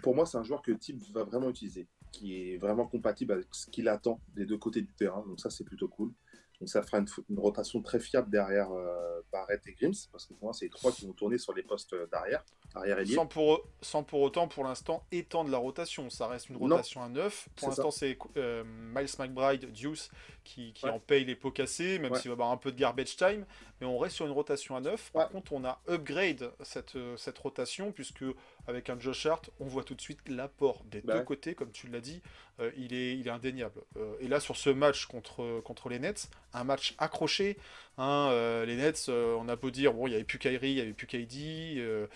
[0.04, 3.48] pour moi, c'est un joueur que type va vraiment utiliser, qui est vraiment compatible avec
[3.52, 5.24] ce qu'il attend des deux côtés du terrain.
[5.28, 6.12] Donc ça, c'est plutôt cool.
[6.60, 10.34] Donc ça fera une, une rotation très fiable derrière euh, Barrett et Grims, parce que
[10.34, 13.16] pour moi, c'est les trois qui vont tourner sur les postes d'arrière, arrière ailier.
[13.16, 16.10] Sans pour, sans pour autant, pour l'instant, étendre la rotation.
[16.10, 16.76] Ça reste une Non.
[16.76, 17.50] rotation à 9.
[17.56, 20.10] Pour l'instant, c'est euh, Miles McBride, Deuce,
[20.44, 20.92] qui, qui Ouais.
[20.92, 22.20] en paye les pots cassés, même Ouais.
[22.20, 23.46] s'il va avoir un peu de garbage time.
[23.82, 25.12] Mais on reste sur une rotation à 9.
[25.12, 25.32] Par Ouais.
[25.32, 28.24] contre, on a upgrade cette, euh, cette rotation, puisque
[28.67, 31.26] avec un Josh Hart, on voit tout de suite l'apport des Bah deux ouais.
[31.26, 32.21] côtés, comme tu l'as dit,
[32.60, 33.82] euh, il, est, il est indéniable.
[33.97, 37.58] Euh, et là, sur ce match contre, contre les Nets, un match accroché,
[37.97, 40.76] hein, euh, les Nets, on a beau dire, bon, il n'y avait plus Kyrie, il
[40.76, 42.08] n'y avait plus KD,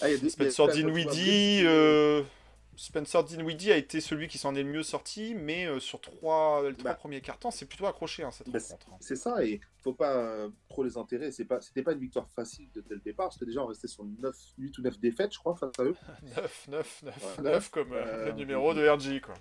[0.00, 1.64] Ah, Spencer Dinwiddie,
[2.78, 6.62] Spencer Dinwiddie a été celui qui s'en est le mieux sorti, mais euh, sur trois,
[6.68, 6.94] les trois Bah.
[6.96, 8.86] premiers cartons, c'est plutôt accroché hein, cette Bah, rencontre.
[8.92, 8.96] hein.
[9.00, 11.32] C'est ça, et faut pas euh, trop les enterrer.
[11.32, 13.66] C'est pas, c'était pas une victoire facile de- dès le départ, parce que déjà on
[13.66, 15.96] restait sur 9, 8 ou 9 défaites, je crois, face à eux.
[16.36, 17.42] 9, 9, 9, Ouais.
[17.44, 19.34] 9 comme euh, Euh, le numéro de RG, quoi.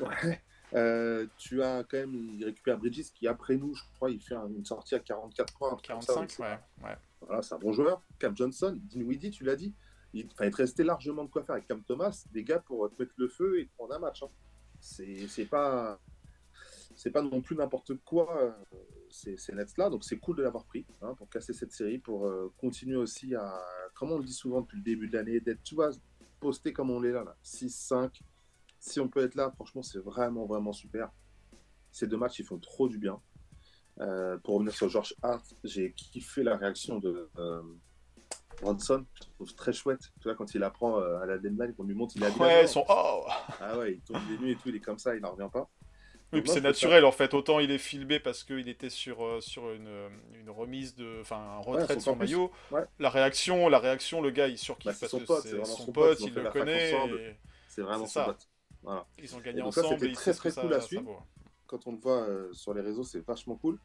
[0.00, 0.40] Ouais.
[0.74, 4.34] Euh, tu as quand même, il récupère Bridges qui, après nous, je crois, il fait
[4.34, 5.68] un- une sortie à 44 points.
[5.72, 6.58] un truc comme ça, 45, c'est ouais.
[6.88, 6.96] ouais.
[7.22, 8.02] Voilà, c'est un bon joueur.
[8.18, 9.74] Cam Johnson, Dinwiddie, tu l'as dit.
[10.12, 13.00] Il, il te restait largement de quoi faire avec Cam Thomas, des gars pour te
[13.02, 14.22] mettre le feu et te prendre un match.
[14.22, 14.30] hein.
[14.80, 16.00] C'est pas,
[16.96, 18.52] c'est pas non plus n'importe quoi euh,
[19.10, 21.98] ces, ces Nets là, donc c'est cool de l'avoir pris hein, pour casser cette série,
[21.98, 23.60] pour euh, continuer aussi à,
[23.94, 25.90] comme on le dit souvent depuis le début de l'année, d'être, tu vois,
[26.40, 28.20] posté comme on l'est là, là 6-5.
[28.78, 31.10] Si on peut être là, franchement, c'est vraiment, vraiment super.
[31.92, 33.20] Ces deux matchs, ils font trop du bien.
[34.00, 37.28] Euh, pour revenir sur George Hart, j'ai kiffé la réaction de
[38.60, 39.04] Bronson.
[39.14, 40.00] Je trouve très chouette.
[40.20, 42.62] Tu vois, quand il apprend euh, à la deadline qu'on lui montre, il a Ouais,
[42.62, 42.84] ils sont.
[42.88, 43.26] Oh
[43.60, 45.48] Ah ouais, il tombe des nuits et tout, il est comme ça, il n'en revient
[45.52, 45.68] pas.
[46.32, 47.34] Oui, puis c'est naturel en fait.
[47.34, 50.08] Autant il est filmé parce qu'il était sur, euh, sur une, euh,
[50.40, 51.18] une remise de.
[51.20, 52.52] Enfin, un retrait son de son maillot.
[52.70, 52.84] Ouais.
[53.00, 55.64] La réaction, la réaction, le gars il surkiffe Bah, parce son que pote, c'est son
[55.86, 56.92] son pote, il le connaît.
[56.92, 57.36] et
[57.68, 58.24] C'est vraiment son ça.
[58.26, 58.48] pote.
[58.84, 59.06] Voilà.
[59.18, 61.26] Ils ont gagné donc ensemble c'était très, très cool à suivre.
[61.66, 63.78] Quand on le voit euh, sur les réseaux, c'est vachement cool.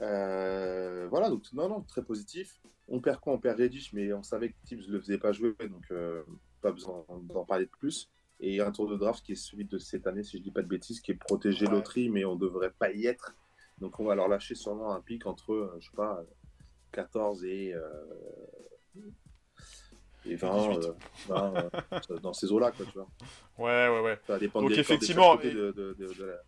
[0.00, 2.60] Euh, voilà, donc non, non, très positif.
[2.88, 3.32] On perd quoi?
[3.34, 6.22] On perd Reddish, mais on savait que Tibbs ne le faisait pas jouer, donc euh,
[6.62, 8.10] pas besoin d'en parler de plus.
[8.40, 10.62] Et un tour de draft qui est celui de cette année, si je dis pas
[10.62, 11.72] de bêtises, qui est protégé Ouais.
[11.72, 13.34] loterie, mais on devrait pas y être.
[13.78, 16.24] Donc on va leur lâcher sûrement un pic entre, euh, je sais pas, euh,
[16.92, 17.82] 14 et, euh,
[20.26, 20.88] et 20, 18.
[20.88, 20.92] euh,
[21.28, 21.54] 20,
[22.10, 23.08] euh, dans ces eaux-là, quoi, tu vois.
[23.58, 24.18] Ouais, ouais, ouais.
[24.26, 26.42] Ça va dépendre Donc des- effectivement, côtés et- de, de- de- de la-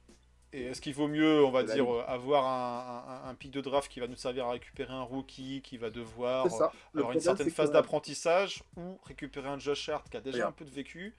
[0.55, 3.61] Et est-ce qu'il vaut mieux, on va dire, euh, avoir un, un, un pic de
[3.63, 6.47] draft qui va nous servir à récupérer un rookie, qui va devoir.
[6.93, 10.53] Le avoir une certaine phase d'apprentissage, ou récupérer un Josh Hart qui a déjà un
[10.53, 11.15] peu de vécu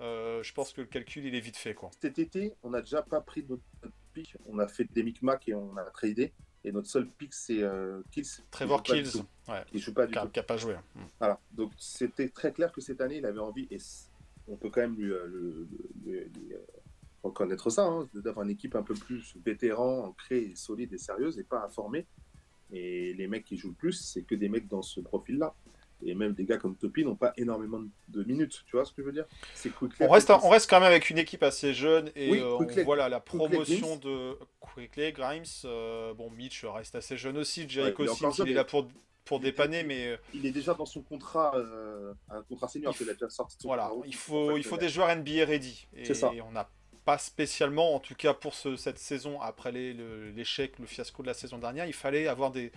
[0.00, 1.90] Euh, Je pense que le calcul, il est vite fait, quoi.
[2.00, 3.62] cet été, on n'a déjà pas pris notre,
[4.14, 4.34] pick.
[4.46, 6.32] On a fait des micmacs et on a tradé.
[6.64, 8.26] Et notre seul pick, c'est euh, Kills.
[8.50, 10.28] Trevor qui Kills, ouais, Qui joue pas du tout.
[10.28, 10.74] qui a pas joué.
[10.94, 11.00] Hmm.
[11.18, 11.38] Voilà.
[11.52, 13.78] Donc c'était très clair que cette année, il avait envie, et
[14.48, 15.26] on peut quand même lui, euh,
[16.04, 16.58] lui- lui, euh,
[17.22, 21.44] reconnaître ça, hein, d'avoir une équipe un peu plus vétéran, ancrée, solide et sérieuse, et
[21.44, 22.06] pas à former.
[22.72, 25.54] Et les mecs qui jouent le plus, c'est que des mecs dans ce profil-là.
[26.04, 28.62] Et même des gars comme Topi n'ont pas énormément de minutes.
[28.66, 29.24] Tu vois ce que je veux dire?
[29.54, 30.06] C'est Quickly.
[30.06, 32.58] On reste, on reste quand même avec une équipe assez jeune et Oui, euh, on
[32.66, 34.38] Quickley- voit la, promotion de
[34.76, 35.42] Quickley, Grimes.
[35.64, 37.68] euh, bon, Mitch reste assez jeune aussi.
[37.68, 38.86] Jericho Ouais, il est il là pour,
[39.24, 42.94] pour dépanner, mais euh, Il est déjà dans son contrat, euh, un contrat senior.
[43.00, 45.88] Il Il a déjà sorti son voilà, il faut, il faut des joueurs NBA ready.
[45.94, 46.30] Et C'est ça.
[46.46, 46.70] on n'a
[47.08, 51.28] pas spécialement, en tout cas pour ce- cette saison, après le- l'échec, le, fiasco de
[51.28, 52.70] la saison dernière, il fallait avoir des,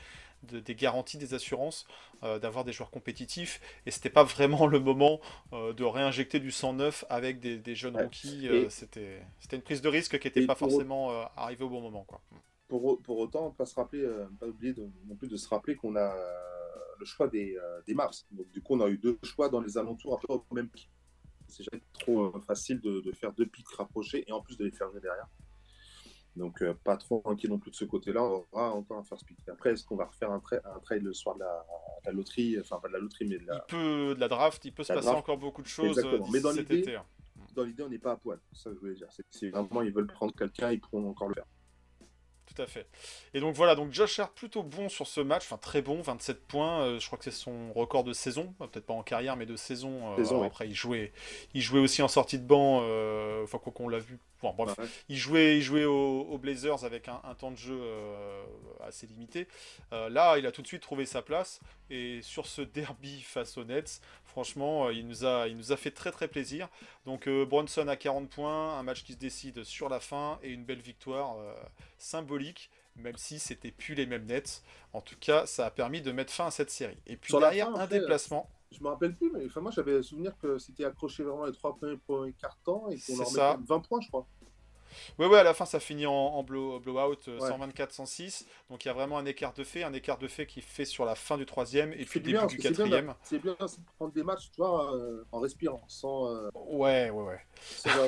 [0.44, 1.86] de- des garanties, des assurances,
[2.24, 3.60] euh, d'avoir des joueurs compétitifs.
[3.86, 5.20] Et c'était pas vraiment le moment
[5.52, 8.04] euh, de réinjecter du sang neuf avec des, des jeunes Ouais.
[8.04, 8.48] rookies.
[8.48, 11.82] euh, c'était c'était une prise de risque qui n'était pas forcément euh, arrivée au bon
[11.82, 12.06] moment.
[12.06, 12.22] Quoi.
[12.70, 14.08] Pour, pour autant, pas se rappeler,
[14.40, 16.16] pas oublier de- non plus de se rappeler qu'on a
[17.00, 18.24] le choix des, des Mavs.
[18.32, 20.70] Donc du coup, on a eu deux choix dans les alentours, un peu au même
[20.70, 20.90] pic.
[21.52, 24.66] C'est jamais trop euh, facile de, de faire deux pics rapprochés et en plus de
[24.66, 25.28] les faire jouer derrière.
[26.38, 28.24] Donc euh, pas trop inquiet non plus de ce côté-là.
[28.24, 29.38] On aura encore un first pick.
[29.50, 31.66] Après, est-ce qu'on va refaire un, tra- un trade le soir de la,
[32.04, 34.28] de la loterie Enfin, pas de la loterie, mais de la- Il peut, de la
[34.30, 35.20] draft, il peut se passer draft.
[35.20, 36.28] encore beaucoup de choses euh, Exactement.
[36.32, 36.96] Mais dans cet l'idée- été.
[36.96, 37.06] hein.
[37.54, 38.40] dans l'idée, on n'est pas à poil.
[38.54, 39.08] C'est ça que je voulais dire.
[39.30, 41.46] C'est vraiment ils veulent prendre quelqu'un, ils pourront encore le faire.
[42.54, 42.86] Tout à fait.
[43.34, 46.46] Et donc voilà, donc Josh Hart plutôt bon sur ce match, enfin très bon, 27
[46.48, 49.38] points, euh, je crois que c'est son record de saison, euh, peut-être pas en carrière,
[49.38, 50.14] mais de saison.
[50.14, 50.48] euh, Saison, alors oui.
[50.48, 51.14] Après, il jouait,
[51.54, 54.20] il jouait aussi en sortie de banc, euh, enfin quoi qu'on l'a vu.
[54.42, 54.86] Bon, bref, Ouais.
[55.10, 58.44] il jouait, il jouait aux, Blazers avec un, un temps de jeu euh,
[58.82, 59.48] assez limité.
[59.94, 61.60] Euh, là, il a tout de suite trouvé sa place.
[61.90, 65.78] Et sur ce derby face aux Nets, franchement, euh, il nous a, il nous a
[65.78, 66.70] fait très très plaisir.
[67.06, 70.50] Donc euh, Bronson à 40 points, un match qui se décide sur la fin et
[70.50, 71.36] une belle victoire
[71.98, 74.64] symbolique, même si c'était plus les mêmes Nets.
[74.94, 76.98] En tout cas, ça a permis de mettre fin à cette série.
[77.08, 78.50] Et puis Sur derrière, fin, un déplacement.
[78.72, 81.52] Je me rappelle plus, mais enfin, moi j'avais le souvenir que c'était accroché vraiment les
[81.52, 83.58] trois premiers, premiers cartons et qu'on leur ça.
[83.58, 84.26] mettait 20 points, je crois.
[85.18, 87.50] Ouais, ouais, à la fin, ça finit en, en blow, blowout euh, Ouais.
[87.50, 88.46] 124-106.
[88.70, 90.84] Donc il y a vraiment un écart de fait, un écart de fait qui fait
[90.86, 93.16] sur la fin du troisième et puis le bien, début du c'est bien quatrième.
[93.24, 96.28] C'est bien aussi de prendre des matchs, tu vois, euh, en respirant, sans.
[96.34, 97.40] euh, Ouais, ouais, ouais.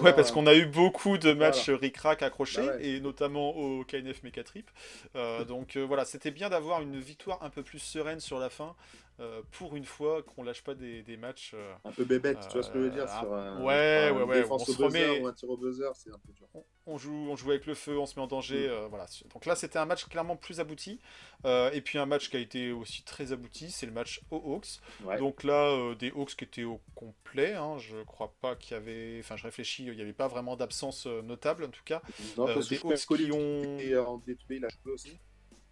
[0.01, 2.85] Ouais, parce qu'on a eu beaucoup de matchs ric-rac accrochés, Bah ouais.
[2.85, 4.69] et notamment au KNF Mecha Trip.
[5.15, 8.49] Euh, donc euh, voilà, c'était bien d'avoir une victoire un peu plus sereine sur la
[8.49, 8.75] fin,
[9.12, 9.12] euh,
[9.51, 11.51] pour une fois qu'on lâche pas des, des matchs.
[11.53, 14.07] euh, un peu bébête, tu vois ce que je veux dire Euh, sur un, ouais,
[14.09, 16.09] un ouais, ouais, défense on au se buzzer remet- ou un tir au buzzer, c'est
[16.11, 16.47] un peu dur.
[16.85, 18.67] on joue, on joue avec le feu, on se met en danger.
[18.67, 18.71] Mm.
[18.71, 19.05] euh, voilà.
[19.33, 20.99] Donc là, c'était un match clairement plus abouti.
[21.45, 24.37] Euh, et puis un match qui a été aussi très abouti, c'est le match aux
[24.55, 24.79] Hawks.
[25.05, 25.17] Ouais.
[25.19, 27.53] Donc là, euh, des Hawks qui étaient au complet.
[27.53, 29.17] hein, je crois pas qu'il y avait.
[29.19, 32.01] Enfin, je réfléchis, il n'y avait pas vraiment d'absence euh, notable en tout cas.
[32.37, 35.17] Non, Euh, parce que des Hawks qui ont- et en D2B, il a joué aussi.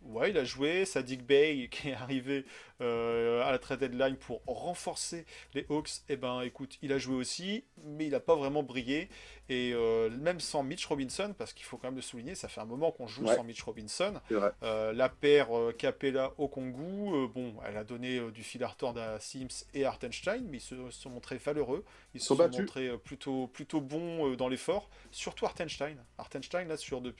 [0.03, 0.85] Ouais, il a joué.
[0.85, 2.45] Sadik Bey qui est arrivé
[2.81, 6.01] euh, à la trade deadline pour renforcer les Hawks.
[6.09, 9.09] Et ben, écoute, il a joué aussi, mais il n'a pas vraiment brillé.
[9.49, 12.61] Et euh, même sans Mitch Robinson, parce qu'il faut quand même le souligner, ça fait
[12.61, 13.35] un moment qu'on joue Ouais.
[13.35, 14.19] sans Mitch Robinson.
[14.63, 19.19] Euh, la paire Capella au euh, bon, elle a donné du fil à retordre à
[19.19, 21.85] Sims et Hartenstein, mais ils se sont montrés valeureux.
[22.13, 25.97] Ils se sont montrés plutôt, plutôt bons dans l'effort, surtout Hartenstein.
[26.17, 27.13] Hartenstein, là, sur de-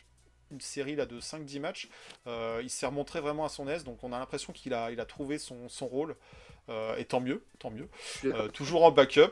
[0.51, 1.89] une série là, de 5-10 matchs,
[2.27, 4.99] euh, il s'est remontré vraiment à son aise, donc on a l'impression qu'il a, il
[4.99, 6.15] a trouvé son, son rôle,
[6.69, 7.89] euh, et tant mieux, tant mieux.
[8.25, 9.31] Euh, toujours en backup.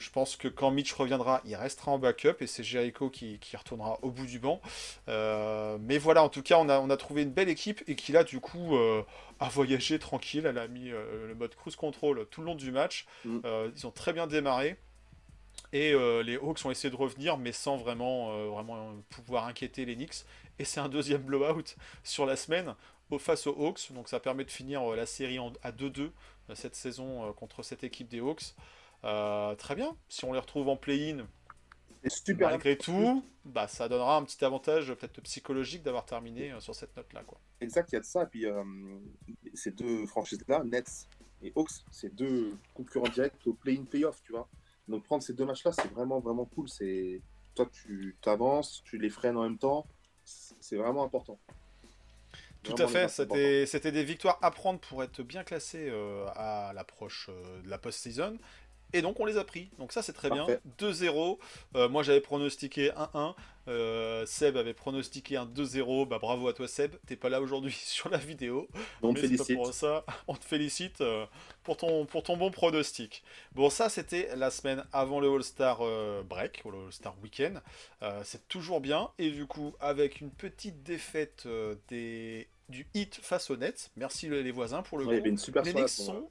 [0.00, 3.54] Je pense que quand Mitch reviendra, il restera en backup et c'est Jericho qui, qui
[3.54, 4.62] retournera au bout du banc.
[5.08, 7.94] Euh, mais voilà, en tout cas, on a, on a trouvé une belle équipe et
[7.96, 9.02] qui là, du coup, euh,
[9.40, 10.46] a voyagé tranquille.
[10.46, 13.06] Elle a mis euh, le mode cruise control tout le long du match.
[13.26, 13.40] Mm.
[13.76, 14.78] Ils ont très bien démarré.
[15.72, 19.84] Et euh, les Hawks ont essayé de revenir, mais sans vraiment, euh, vraiment pouvoir inquiéter
[19.84, 20.24] les Knicks.
[20.58, 22.74] Et c'est un deuxième blowout sur la semaine
[23.10, 23.92] au, face aux Hawks.
[23.92, 26.10] Donc ça permet de finir euh, la série en- à 2-2
[26.50, 28.54] euh, cette saison contre cette équipe des Hawks.
[29.04, 29.96] Euh, très bien.
[30.08, 31.26] Si on les retrouve en play-in,
[32.08, 32.50] super.
[32.50, 37.22] malgré tout, bah, ça donnera un petit avantage peut-être psychologique d'avoir terminé sur cette note-là.
[37.24, 37.38] quoi.
[37.60, 38.26] Exact, il y a de ça.
[38.26, 38.62] Puis euh,
[39.54, 41.06] ces deux franchises-là, Nets
[41.42, 44.48] et Hawks, c'est deux concurrents directs au play-in, play-off, tu vois.
[44.90, 46.68] Donc prendre ces deux matchs-là, c'est vraiment, vraiment cool.
[46.68, 47.20] C'est
[47.54, 49.86] Toi, tu t'avances, tu les freines en même temps.
[50.24, 51.38] C'est vraiment important.
[52.62, 57.30] Tout à fait, c'était des victoires à prendre pour être bien classé euh, à l'approche
[57.30, 58.36] euh, de la post-season.
[58.92, 59.70] Et donc on les a pris.
[59.78, 60.60] Donc ça c'est très Parfait.
[60.78, 60.88] bien.
[60.90, 61.38] 2-0.
[61.76, 63.34] Euh, moi j'avais pronostiqué 1-1.
[63.68, 66.08] Euh, Seb avait pronostiqué un 2-0.
[66.08, 66.96] Bah bravo à toi Seb.
[67.06, 68.68] T'es pas là aujourd'hui sur la vidéo.
[69.02, 69.54] On te félicite.
[69.56, 70.04] pour ça.
[70.26, 71.24] On te félicite euh,
[71.62, 73.22] pour, ton, pour ton bon pronostic.
[73.52, 75.80] Bon, ça, c'était la semaine avant le All-Star
[76.24, 77.60] Break, ou le All-Star Weekend.
[78.24, 79.10] C'est toujours bien.
[79.18, 81.46] Et du coup, avec une petite défaite
[81.88, 85.22] des, du hit face aux Nets, merci les voisins pour le Ouais, il y coup.
[85.22, 85.72] avait une super Les.
[85.72, 86.28] Knicks sont,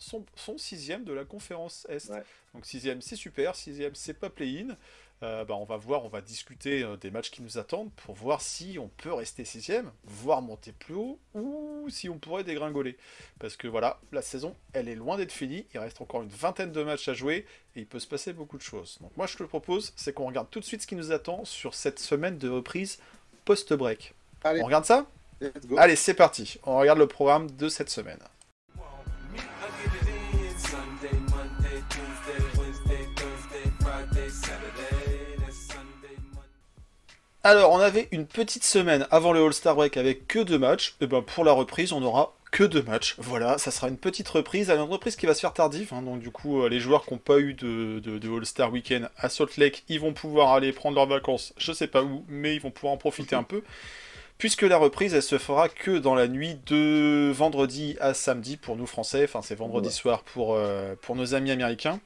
[0.00, 2.10] sont, sont sixième de la conférence Est.
[2.10, 2.24] Ouais.
[2.54, 3.54] Donc sixième, c'est super.
[3.54, 4.76] Sixième, c'est pas play-in.
[5.22, 8.14] Euh, bah, on va voir, on va discuter euh, des matchs qui nous attendent pour
[8.14, 12.96] voir si on peut rester sixième, voire monter plus haut, ou si on pourrait dégringoler.
[13.38, 15.66] Parce que voilà, la saison, elle est loin d'être finie.
[15.74, 17.44] Il reste encore une vingtaine de matchs à jouer
[17.76, 18.96] et il peut se passer beaucoup de choses.
[19.02, 21.12] Donc moi, je te le propose, c'est qu'on regarde tout de suite ce qui nous
[21.12, 22.98] attend sur cette semaine de reprise
[23.44, 24.14] post-break.
[24.42, 25.06] Allez, On regarde ça?
[25.76, 26.58] Allez, c'est parti.
[26.64, 28.20] On regarde le programme de cette semaine.
[37.42, 40.94] Alors, on avait une petite semaine avant le All-Star Break avec que deux matchs.
[41.00, 43.14] Et ben pour la reprise, on aura que deux matchs.
[43.18, 44.68] Voilà, ça sera une petite reprise.
[44.70, 45.92] Une reprise qui va se faire tardive.
[45.94, 46.02] hein.
[46.02, 49.08] donc, du coup, euh, les joueurs qui n'ont pas eu de, de- de All-Star Weekend
[49.16, 51.54] à Salt Lake, ils vont pouvoir aller prendre leurs vacances.
[51.56, 53.62] Je sais pas où, mais ils vont pouvoir en profiter un peu.
[54.36, 58.76] Puisque la reprise, elle se fera que dans la nuit de vendredi à samedi pour
[58.76, 59.24] nous français.
[59.24, 59.94] Enfin, c'est vendredi Ouais.
[59.94, 62.00] soir pour, euh, pour nos amis américains.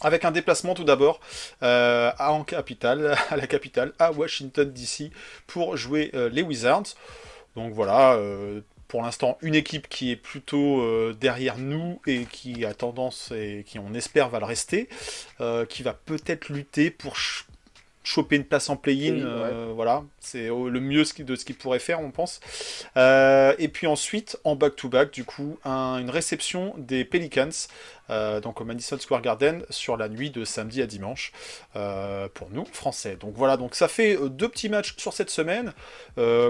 [0.00, 1.20] Avec un déplacement tout d'abord
[1.62, 5.10] euh, à, en capitale, à la capitale, à Washington DC,
[5.46, 6.94] pour jouer euh, les Wizards.
[7.56, 12.64] Donc voilà, euh, pour l'instant, une équipe qui est plutôt euh, derrière nous et qui
[12.64, 14.88] a tendance et qui on espère va le rester,
[15.40, 17.46] euh, qui va peut-être lutter pour ch-
[18.02, 19.14] choper une place en play-in.
[19.20, 22.40] Euh, Voilà, c'est euh, le mieux de ce qu'il pourrait faire, on pense.
[22.96, 27.48] Euh, et puis ensuite, en back-to-back, du coup, un- une réception des Pelicans,
[28.10, 31.32] euh, donc au Madison Square Garden, sur la nuit de samedi à dimanche,
[31.76, 33.16] euh, pour nous, français.
[33.16, 35.72] Donc voilà, donc ça fait euh, deux petits matchs sur cette semaine.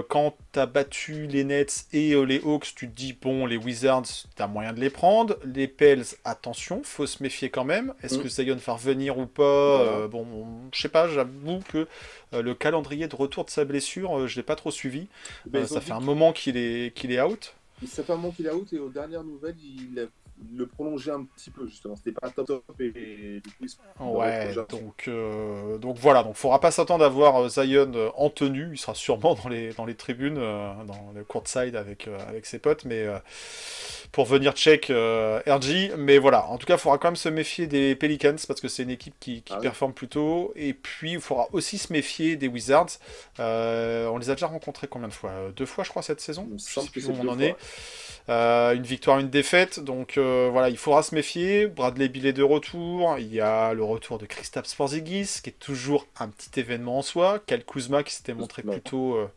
[0.09, 4.03] Quand t'as battu les Nets et les Hawks, tu te dis, bon, les Wizards,
[4.35, 5.37] t'as moyen de les prendre.
[5.43, 7.93] Les Pels, attention, faut se méfier quand même.
[8.03, 8.23] Est-ce Mm.
[8.23, 11.87] que Zion va revenir ou pas Bon, je sais pas, j'avoue que
[12.31, 15.07] le calendrier de retour de sa blessure, je l'ai pas trop suivi.
[15.53, 17.53] Ont ça fait un moment qu'il est, qu'il est out.
[17.87, 20.07] Ça fait un moment qu'il est out et aux dernières nouvelles, il
[20.55, 21.95] le prolonger un petit peu, justement.
[21.95, 23.65] C'était pas top top et, du coup,
[23.99, 28.29] Ouais, donc, euh, donc voilà, donc faudra pas s'attendre à voir euh, Zion euh, en
[28.29, 32.17] tenue, il sera sûrement dans les, dans les tribunes, euh, dans le courtside avec, euh,
[32.27, 33.05] avec ses potes, mais
[34.11, 37.67] pour venir check RG, mais voilà, en tout cas, il faudra quand même se méfier
[37.67, 39.63] des Pelicans parce que c'est une équipe qui, qui Ah oui.
[39.63, 42.99] performe plutôt, et puis il faudra aussi se méfier des Wizards.
[43.39, 45.31] On les a déjà rencontrés combien de fois?
[45.55, 46.47] Deux fois, je crois, cette saison.
[46.57, 47.43] Je sais plus où on en fois.
[47.43, 47.55] est.
[48.27, 49.79] Euh, une victoire, une défaite.
[49.79, 51.67] Donc euh, voilà, il faudra se méfier.
[51.67, 53.17] Bradley Bill est de retour.
[53.19, 57.01] Il y a le retour de Kristaps Porzingis, qui est toujours un petit événement en
[57.01, 57.39] soi.
[57.45, 59.27] Kyle Kuzma qui s'était montré plutôt, euh,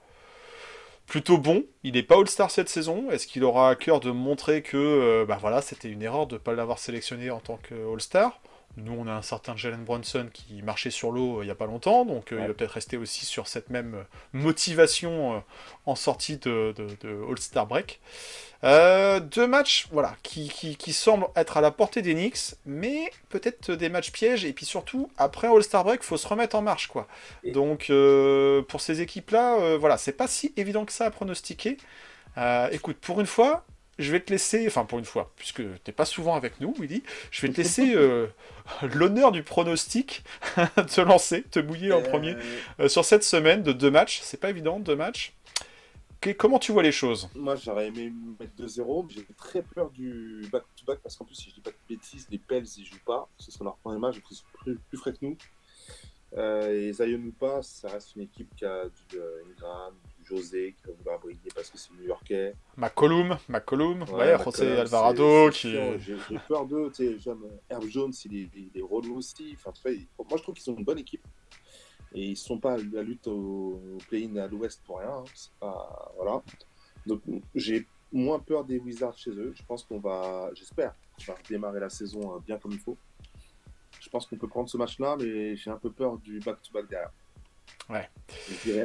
[1.06, 1.64] plutôt bon.
[1.84, 3.10] Il n'est pas All-Star cette saison.
[3.10, 6.34] Est-ce qu'il aura à cœur de montrer que euh, bah voilà, c'était une erreur de
[6.34, 8.40] ne pas l'avoir sélectionné en tant que All-Star?
[8.82, 11.54] Nous, on a un certain Jalen Brunson qui marchait sur l'eau euh, il n'y a
[11.54, 15.42] pas longtemps, donc euh, il va peut-être rester aussi sur cette même euh, motivation
[15.86, 18.00] en sortie de, de- de All-Star Break.
[18.64, 23.10] Euh, deux matchs voilà, qui, qui, qui semblent être à la portée des Knicks, mais
[23.28, 26.62] peut-être des matchs pièges, et puis surtout, après All-Star Break, il faut se remettre en
[26.62, 26.88] marche.
[26.88, 27.06] quoi.
[27.44, 31.76] Donc, euh, pour ces équipes-là, euh, voilà, c'est pas si évident que ça à pronostiquer.
[32.70, 33.64] Écoute, pour une fois,
[33.98, 37.02] je vais te laisser, enfin pour une fois, puisque t'es pas souvent avec nous, Willy,
[37.30, 38.26] je vais te laisser euh,
[38.94, 40.22] l'honneur du pronostic,
[40.56, 42.36] te lancer, te mouiller en Euh, premier
[42.80, 44.20] euh, sur cette semaine de deux matchs.
[44.22, 45.34] C'est pas évident, deux matchs.
[46.20, 47.28] Que- comment tu vois les choses?
[47.34, 51.50] Moi, j'aurais aimé mettre 2-0, mais j'ai très peur du back-to-back parce qu'en plus, si
[51.50, 53.28] je dis pas de bêtises, les Pels, ils jouent pas.
[53.38, 55.36] Ce sera leur premier match, ils sont plus, plus frais que nous.
[56.36, 59.94] Euh, et Zion ou pas, ça reste une équipe qui a du euh, Ingram,
[60.28, 62.54] José, qui va vouloir briller parce que c'est New-Yorkais.
[62.76, 65.72] McCollum, McCollum, ouais, McCollum, José Alvarado, qui...
[65.98, 69.56] J'ai peur d'eux, tu sais, j'aime Herb Jones, il est, il est relou aussi.
[69.56, 71.24] Enfin, il- moi, je trouve qu'ils sont une bonne équipe.
[72.14, 73.32] Et ils sont pas à la lutte au,
[73.94, 75.10] au play-in à l'ouest pour rien.
[75.10, 75.24] hein.
[75.60, 76.42] Pas, voilà.
[77.06, 77.20] Donc,
[77.54, 79.52] j'ai moins peur des Wizards chez eux.
[79.54, 80.94] Je pense qu'on va, j'espère,
[81.26, 82.96] va démarrer la saison euh, bien comme il faut.
[84.00, 87.10] Je pense qu'on peut prendre ce match-là, mais j'ai un peu peur du back-to-back derrière.
[87.90, 88.08] Ouais.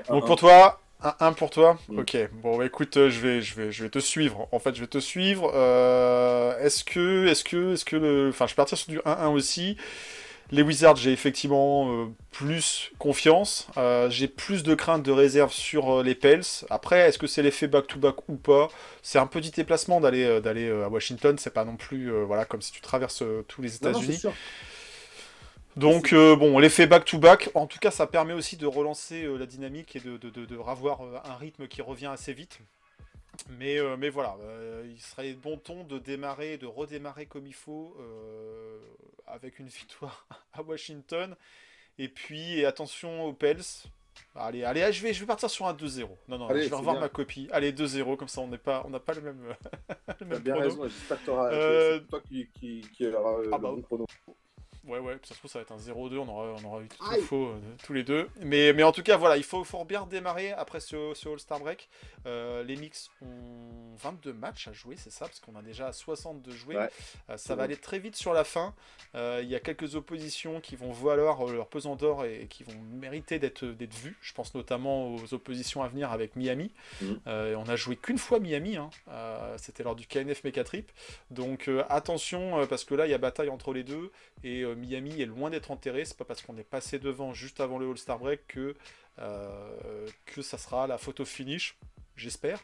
[0.10, 0.28] Donc 1-1.
[0.28, 2.00] pour toi, un 1 pour toi Mm.
[2.00, 4.48] Ok, bon bah, écoute, euh, je vais, je, vais, je vais te suivre.
[4.52, 5.52] En fait, je vais te suivre.
[5.54, 8.30] Euh, est-ce que, est-ce que, est-ce que le...
[8.30, 9.78] Enfin, je vais partir sur du 1-1 aussi.
[10.52, 13.68] Les Wizards, j'ai effectivement euh, plus confiance.
[13.78, 16.44] Euh, j'ai plus de crainte de réserve sur euh, les Pels.
[16.70, 18.68] Après, est-ce que c'est l'effet back-to-back ou pas?
[19.02, 21.38] C'est un petit déplacement d'aller d'aller à Washington.
[21.40, 24.22] C'est pas non plus voilà comme si tu traverses tous les États-Unis.
[25.76, 29.46] Donc euh, bon, l'effet back-to-back, en tout cas, ça permet aussi de relancer euh, la
[29.46, 32.60] dynamique et de, de, de, de revoir euh, un rythme qui revient assez vite.
[33.58, 34.38] Mais, mais voilà,
[34.86, 37.98] il serait bon ton de démarrer, de redémarrer comme il faut,
[39.26, 41.36] avec une victoire à Washington.
[41.98, 43.62] Et puis, et attention aux Pels.
[44.36, 46.08] Allez, allez, je vais, je vais partir sur un 2-0.
[46.28, 47.00] Non, non, Allez, je vais revoir bien.
[47.00, 47.50] ma copie.
[47.52, 49.56] Allez, 2-0, comme ça on n'est pas, on n'a pas le même,
[50.20, 50.70] le T'as même bien prono.
[50.70, 54.06] raison, j'espère que t'auras- c'est toi qui, qui, qui aura Ah le bah, bon chrono.
[54.86, 56.88] Ouais, ouais, ça se trouve, ça va être un 0-2, on aura, on aura eu
[56.90, 57.22] tout Aïe.
[57.22, 58.28] faux euh, tous les deux.
[58.42, 61.60] Mais, mais en tout cas, voilà, il faut, faut bien démarrer après ce, ce All-Star
[61.60, 61.88] Break.
[62.26, 66.42] Euh, les Knicks ont 22 matchs à jouer, c'est ça, parce qu'on a déjà 60
[66.42, 66.76] de jouer.
[66.76, 66.90] Ouais.
[67.30, 68.74] Euh, ça va aller très vite sur la fin.
[69.16, 72.74] Euh, Il y a quelques oppositions qui vont valoir leur pesant d'or et, qui vont
[72.92, 74.18] mériter d'être d'être vues.
[74.22, 76.72] Je pense notamment aux oppositions à venir avec Miami.
[77.28, 78.90] Euh, on a joué qu'une fois Miami, hein.
[79.10, 80.92] Euh, c'était lors du KNF Mecha Trip.
[81.32, 84.12] Donc euh, attention, parce que là, il y a bataille entre les deux.
[84.44, 86.06] Et Miami est loin d'être enterré.
[86.06, 88.76] C'est pas parce qu'on est passé devant juste avant le All-Star Break que,
[89.20, 91.78] euh, que ça sera la photo finish.
[92.16, 92.60] J'espère.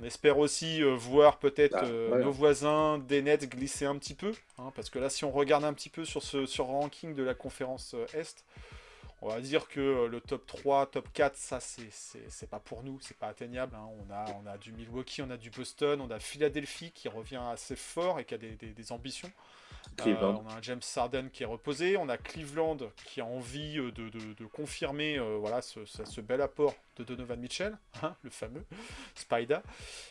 [0.00, 2.22] On espère aussi euh, voir peut-être Ah, euh, ouais.
[2.24, 4.32] nos voisins des Nets glisser un petit peu.
[4.58, 7.14] hein, parce que là, si on regarde un petit peu sur ce sur le ranking
[7.14, 8.44] de la conférence Est,
[9.22, 12.98] on va dire que euh, le top 3, top 4, ça, c'est- pas pour nous,
[13.00, 13.74] c'est pas atteignable.
[13.74, 13.88] hein.
[14.06, 17.40] On, a, on a du Milwaukee, on a du Boston, on a Philadelphie qui revient
[17.50, 19.30] assez fort et qui a des, des- des ambitions.
[19.98, 20.36] Cleveland.
[20.36, 23.78] Euh, on a un James Harden qui est reposé, on a Cleveland qui a envie
[23.78, 27.76] euh, de, de- de confirmer euh, voilà, ce, ce- ce bel apport de Donovan Mitchell,
[28.02, 28.64] hein, le fameux
[29.14, 29.62] Spida.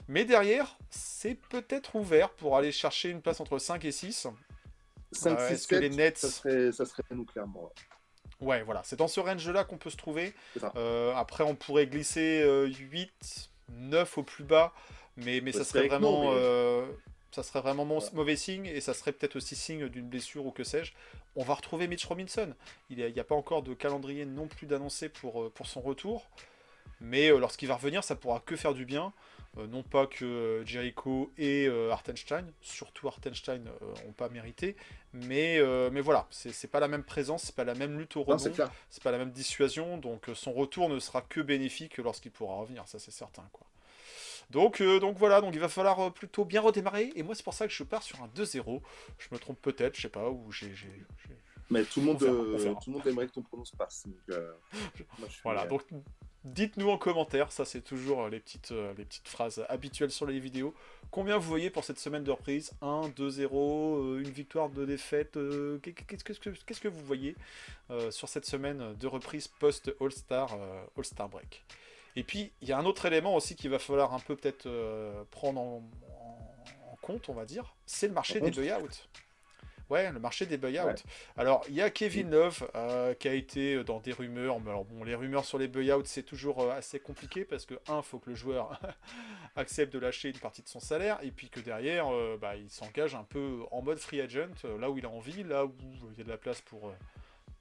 [0.08, 4.28] Mais derrière, c'est peut-être ouvert pour aller chercher une place entre 5 et 6.
[5.12, 7.72] 5, Euh, 6, est-ce que les Nets- ça serait, ça serait nous clairement.
[8.44, 8.62] Ouais.
[8.64, 10.34] Voilà, c'est dans ce range-là qu'on peut se trouver.
[10.60, 10.72] Ça.
[10.76, 14.74] Euh, après, on pourrait glisser euh, 8, 9 au plus bas,
[15.18, 16.86] mais, mais ça Ouais, serait vraiment, mais- euh,
[17.32, 20.64] ça serait vraiment mauvais signe, et ça serait peut-être aussi signe d'une blessure ou que
[20.64, 20.94] sais-je.
[21.36, 22.54] On va retrouver Mitch Robinson.
[22.92, 25.82] Il n'y a, a pas encore de calendrier non plus d'annoncé pour, euh, pour son
[25.82, 26.30] retour,
[27.02, 29.14] mais euh, lorsqu'il va revenir, ça pourra que faire du bien.
[29.60, 33.64] Euh, non pas que euh, Jericho et euh, Hartenstein, surtout Hartenstein,
[34.06, 34.76] n'ont pas mérité,
[35.14, 38.24] mais, euh, mais voilà, c'est pas la même présence, c'est pas la même lutte au
[38.24, 38.34] rebond.
[38.90, 42.56] c'est pas la même dissuasion, donc euh, son retour ne sera que bénéfique lorsqu'il pourra
[42.56, 43.48] revenir, ça c'est certain.
[43.54, 43.68] Quoi.
[44.50, 47.12] Donc, euh, donc voilà, donc il va falloir euh, plutôt bien redémarrer.
[47.16, 48.82] Et moi, c'est pour ça que je pars sur un 2-0.
[49.20, 50.74] Je me trompe peut-être, je sais pas, ou j'ai.
[51.70, 54.06] Mais tout le monde, verra, euh, tout le monde aimerait que ton pronom se passe.
[54.06, 54.52] Donc, euh,
[55.20, 55.84] moi, je suis- Voilà, donc
[56.44, 60.26] dites-nous en commentaire, ça c'est toujours euh, les petites, euh, les petites phrases habituelles sur
[60.26, 60.74] les vidéos.
[61.12, 62.72] Combien vous voyez pour cette semaine de reprise?
[62.82, 67.36] 1, 2, 0, euh, une victoire, deux défaites euh, qu'est- Qu'est-ce que, vous voyez
[67.92, 71.64] euh, sur cette semaine de reprise post-All-Star euh, All-Star Break?
[72.16, 74.68] Et puis, il y a un autre élément aussi qu'il va falloir un peu peut-être
[75.32, 79.10] prendre en, en- en compte, on va dire, c'est le marché des buy-out.
[79.90, 80.86] Ouais, le marché des buy-out.
[80.86, 80.96] Ouais.
[81.38, 84.60] Alors, il y a Kevin Love euh, qui a été dans des rumeurs.
[84.60, 87.76] Mais alors, bon, les rumeurs sur les buy-out, c'est toujours euh, assez compliqué parce que,
[87.88, 88.80] un, faut que le joueur
[89.56, 92.70] accepte de lâcher une partie de son salaire et puis que derrière, euh, bah, il
[92.70, 95.74] s'engage un peu en mode free agent, euh, là où il a envie, là où
[96.12, 96.94] il y a de la place pour, euh,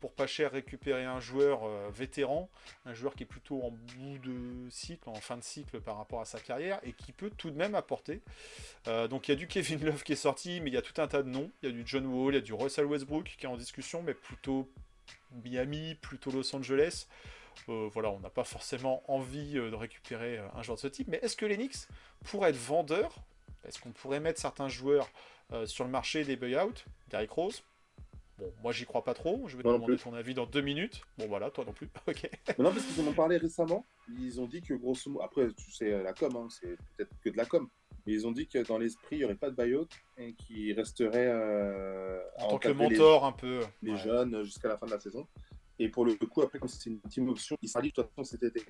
[0.02, 2.50] pour pas cher récupérer un joueur euh, vétéran,
[2.86, 6.20] un joueur qui est plutôt en bout de cycle, en fin de cycle par rapport
[6.20, 8.20] à sa carrière et qui peut tout de même apporter.
[8.88, 10.82] Euh, donc il y a du Kevin Love qui est sorti, mais il y a
[10.82, 11.52] tout un tas de noms.
[11.62, 13.56] Il y a du John Wall, il y a du Russell Westbrook qui est en
[13.56, 14.68] discussion, mais plutôt
[15.44, 17.06] Miami, plutôt Los Angeles.
[17.68, 21.06] Euh, voilà, on n'a pas forcément envie de récupérer un joueur de ce type.
[21.06, 21.86] Mais est-ce que les Knicks
[22.24, 23.14] pourraient être vendeurs?
[23.64, 25.08] Est-ce qu'on pourrait mettre certains joueurs
[25.66, 27.62] sur le marché des buy-out Derrick Rose?
[28.42, 29.46] Bon, moi j'y crois pas trop.
[29.46, 31.02] Je vais te Moi demander ton avis dans deux minutes.
[31.18, 31.88] Bon voilà, toi non plus.
[32.08, 32.28] ok.
[32.48, 33.86] Mais non, parce qu'ils en ont parlé récemment.
[34.18, 37.30] Ils ont dit que grosso modo, après, tu sais, la com, hein, c'est peut-être que
[37.30, 37.68] de la com.
[38.04, 39.86] Mais ils ont dit que dans l'esprit, il n'y aurait pas de buyout
[40.18, 43.60] et qu'ils resteraient euh, En tant que les- mentor un peu.
[43.80, 43.98] les ouais.
[43.98, 45.28] jeunes jusqu'à la fin de la saison.
[45.78, 48.08] Et pour le coup, après, comme c'est une team option, il sera dit de toute
[48.08, 48.60] façon cet été.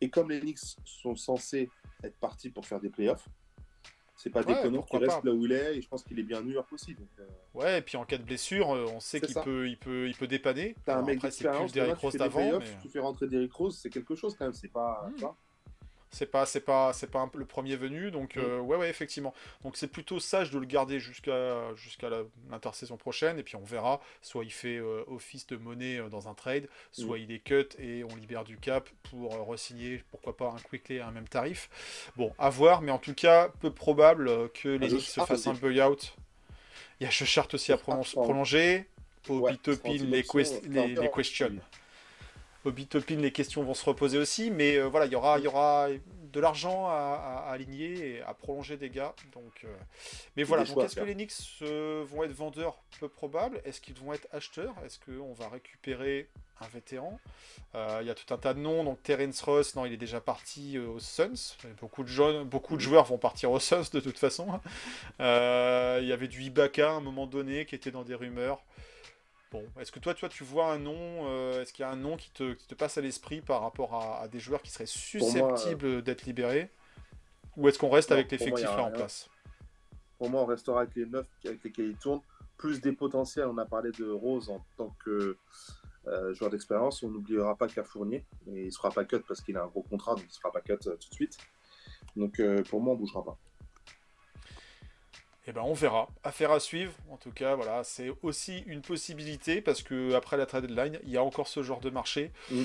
[0.00, 1.68] Et comme les Knicks sont censés
[2.02, 3.28] être partis pour faire des playoffs,
[4.22, 5.76] c'est pas Ouais, déconnant qu'il reste là où il est.
[5.76, 6.94] Et je pense qu'il est bien New York aussi.
[6.94, 9.76] Donc, euh, Ouais, et puis en cas de blessure, euh, on sait qu'il peut, il
[9.76, 10.76] peut, il peut dépanner.
[10.84, 13.00] t'as un mec après, c'est plus le d'expérience, tu Rose fais playoffs, mais tu fais
[13.00, 14.54] rentrer Derrick Rose, c'est quelque chose quand même.
[14.54, 15.10] C'est pas.
[15.18, 15.24] Mm.
[16.12, 18.10] C'est pas, c'est pas, c'est pas un le premier venu.
[18.10, 18.40] Donc Mm.
[18.40, 19.34] euh, ouais, ouais, effectivement.
[19.64, 22.08] Donc c'est plutôt sage de le garder jusqu'à, jusqu'à
[22.50, 24.00] l'intersaison prochaine, et puis on verra.
[24.20, 27.68] Soit il fait euh, office de monnaie euh, dans un trade, soit il est cut
[27.78, 31.28] et on libère du cap pour euh, re-signer, pourquoi pas un quickly à un même
[31.28, 31.68] tarif.
[32.16, 35.20] Bon, à voir, mais en tout cas, peu probable que les Ah, Knicks je se
[35.20, 36.14] fassent un buy-out.
[37.00, 38.86] Il y a Chart aussi à prolonger.
[39.28, 39.52] Obi Ouais,
[39.98, 41.52] les, quest- les, les questions.
[42.64, 42.70] Oui.
[42.70, 45.46] Obi Topin, les questions vont se reposer aussi, mais euh, voilà, il y aura, y
[45.46, 45.88] aura
[46.32, 49.14] de l'argent à, aligner et à prolonger des gars.
[49.34, 49.74] Donc, euh,
[50.36, 51.32] mais voilà, est-ce que les Knicks
[51.62, 53.60] euh, vont être vendeurs Peu probable.
[53.64, 54.74] Est-ce qu'ils vont être acheteurs?
[54.84, 56.28] Est-ce qu'on va récupérer
[56.60, 57.18] un vétéran?
[57.74, 58.84] Il y a tout un tas de noms.
[58.84, 61.56] Donc Terence Ross, non, il est déjà parti aux Suns.
[61.80, 64.60] Beaucoup de, jeunes, beaucoup de joueurs vont partir aux Suns de toute façon.
[65.18, 65.24] Il
[66.06, 68.62] y avait du Ibaka à un moment donné qui était dans des rumeurs.
[69.52, 71.96] Bon, est-ce que toi, toi, tu vois un nom euh, Est-ce qu'il y a un
[71.96, 74.70] nom qui te, qui te passe à l'esprit par rapport à, à des joueurs qui
[74.70, 76.70] seraient susceptibles d'être libérés?
[77.56, 79.28] Ou est-ce qu'on reste Non, avec l'effectif là en place?
[80.18, 82.20] Pour moi, on restera avec les neuf avec lesquels il tourne,
[82.56, 83.46] plus des potentiels.
[83.46, 85.36] On a parlé de Rose en tant que
[86.06, 87.02] euh, joueur d'expérience.
[87.02, 89.66] On n'oubliera pas qu'à Fournier, et il ne sera pas cut parce qu'il a un
[89.66, 91.36] gros contrat, donc il ne sera pas cut euh, tout de suite.
[92.16, 93.36] Donc euh, pour moi, on ne bougera pas.
[95.46, 96.08] Eh ben, on verra.
[96.22, 96.92] Affaire à suivre.
[97.10, 101.10] En tout cas, voilà, c'est aussi une possibilité parce que après la trade deadline, il
[101.10, 102.30] y a encore ce genre de marché.
[102.50, 102.62] Mm.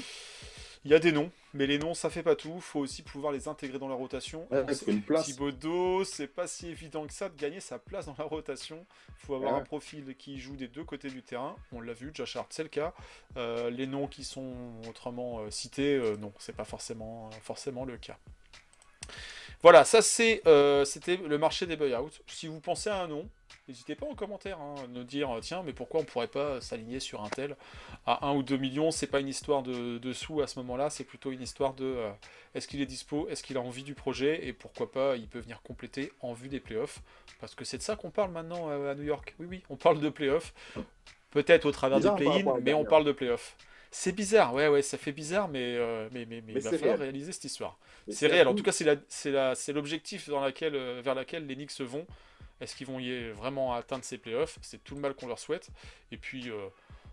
[0.85, 2.61] Il y a des noms, mais les noms, ça fait pas tout.
[2.61, 4.47] faut aussi pouvoir les intégrer dans la rotation.
[4.51, 5.25] Ouais, il une place.
[5.25, 8.85] Thibodeau, c'est pas si évident que ça de gagner sa place dans la rotation.
[9.09, 9.59] Il faut avoir Ouais.
[9.59, 11.57] un profil qui joue des deux côtés du terrain.
[11.73, 12.93] On l'a vu, Josh Hart, c'est le cas.
[13.35, 14.53] Euh, les noms qui sont
[14.87, 18.17] autrement euh, cités, euh, non, c'est pas forcément, forcément le cas.
[19.63, 22.21] Voilà, ça c'est, euh, c'était le marché des buy-out.
[22.27, 23.27] Si vous pensez à un nom,
[23.67, 26.61] n'hésitez pas en commentaire hein, à nous dire euh, tiens, mais pourquoi on pourrait pas
[26.61, 27.55] s'aligner sur un tel
[28.05, 28.91] à 1 ou 2 millions?
[28.91, 31.85] C'est pas une histoire de, de sous à ce moment-là, c'est plutôt une histoire de
[31.85, 32.11] euh,
[32.53, 35.39] est-ce qu'il est dispo, est-ce qu'il a envie du projet et pourquoi pas il peut
[35.39, 36.99] venir compléter en vue des playoffs.
[37.39, 39.35] Parce que c'est de ça qu'on parle maintenant à New York.
[39.39, 40.53] Oui, oui, on parle de playoffs.
[41.31, 43.55] Peut-être au travers des play-in, mais on parle de playoffs.
[43.91, 46.71] C'est bizarre, ouais, ouais, ça fait bizarre, mais, euh, mais, mais, mais, Mais il va
[46.71, 47.01] falloir réel.
[47.09, 47.77] réaliser cette histoire.
[48.09, 51.79] C'est réel, en tout cas, c'est la- la- l'objectif laquelle, euh, vers laquelle les Knicks
[51.81, 52.05] vont.
[52.59, 54.57] Est-ce qu'ils vont y vraiment atteindre ces playoffs?
[54.61, 55.69] C'est tout le mal qu'on leur souhaite.
[56.11, 56.67] Et puis, euh,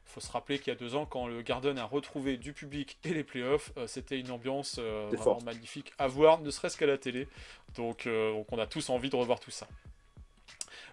[0.07, 2.99] faut se rappeler qu'il y a deux ans, quand le Garden a retrouvé du public
[3.05, 5.43] et les playoffs, euh, c'était une ambiance vraiment fort.
[5.43, 7.29] magnifique à voir, ne serait-ce qu'à la télé.
[7.77, 9.66] Donc, donc, on a tous envie de revoir tout ça.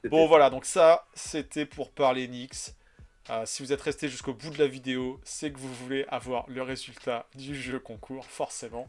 [0.06, 2.74] Bon, voilà, donc ça, c'était pour parler Knicks.
[3.32, 6.50] Euh, si vous êtes resté jusqu'au bout de la vidéo, c'est que vous voulez avoir
[6.50, 8.88] le résultat du jeu concours, forcément.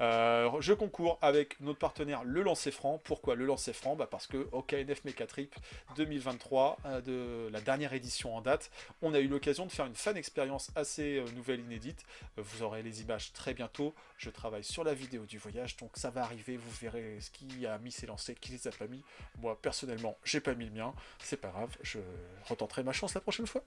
[0.00, 3.00] Euh, jeu concours avec notre partenaire Le Lancer Franc.
[3.04, 3.94] Pourquoi Le Lancer Franc?
[3.94, 5.54] Bah Parce que au KNF Mecha Trip
[5.96, 8.70] 2023, euh, de la dernière édition en date,
[9.00, 12.04] on a eu l'occasion de faire une fan expérience assez euh, nouvelle, inédite.
[12.38, 13.94] Euh, vous aurez les images très bientôt.
[14.16, 16.56] Je travaille sur la vidéo du voyage, donc ça va arriver.
[16.56, 19.04] Vous verrez ce qui a mis ses lancers, qui les a pas mis.
[19.40, 20.94] Moi, personnellement, j'ai pas mis le mien.
[21.20, 22.00] C'est pas grave, je
[22.48, 23.62] retenterai ma chance la prochaine fois.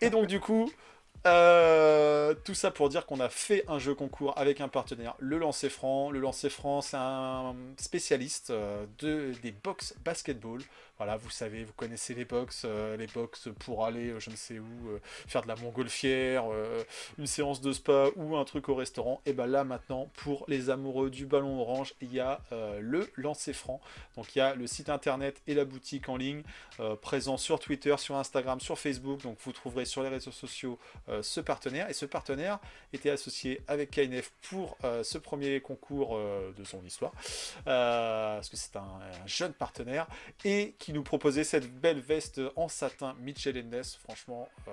[0.00, 0.70] Et donc, du coup,
[1.26, 5.38] euh, tout ça pour dire qu'on a fait un jeu concours avec un partenaire, le
[5.38, 6.10] Lancer Franc.
[6.10, 10.60] Le Lancer Franc, c'est un spécialiste euh, de, des box basketball.
[10.98, 14.36] Voilà, vous savez, vous connaissez les box, euh, les box pour aller, euh, je ne
[14.36, 16.44] sais où, euh, faire de la montgolfière,
[17.18, 19.20] une séance de spa ou un truc au restaurant.
[19.26, 22.40] Et ben là maintenant, pour les amoureux du ballon orange, il y a
[22.80, 23.80] le Lancer Franc.
[24.16, 26.42] Donc il y a le site internet et la boutique en ligne,
[27.02, 29.22] présent sur Twitter, sur Instagram, sur Facebook.
[29.22, 30.78] Donc vous trouverez sur les réseaux sociaux
[31.22, 31.88] ce partenaire.
[31.90, 32.58] Et ce partenaire
[32.92, 36.18] était associé avec KNF pour ce premier concours
[36.56, 37.12] de son histoire,
[37.64, 40.06] parce que c'est un, un jeune partenaire,
[40.44, 43.96] et qui nous proposait cette belle veste en satin Mitchell Ness.
[43.96, 44.72] Franchement, euh,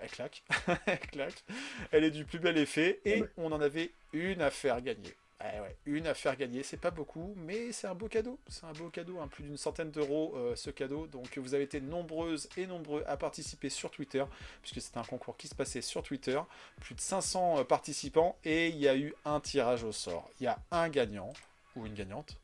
[0.00, 0.42] elle claque,
[0.86, 1.44] elle claque.
[1.92, 5.14] Elle est du plus bel effet, et on en avait une à faire gagner.
[5.40, 8.40] Eh ouais, une à faire gagner, c'est pas beaucoup, mais c'est un beau cadeau.
[8.48, 11.06] C'est un beau cadeau, hein, plus d'une centaine d'euros euh, ce cadeau.
[11.06, 14.24] Donc vous avez été nombreuses et nombreux à participer sur Twitter,
[14.62, 16.40] puisque c'est un concours qui se passait sur Twitter.
[16.80, 20.28] Plus de 500 euh, participants et il y a eu un tirage au sort.
[20.40, 21.32] Il y a un gagnant
[21.76, 22.36] ou une gagnante,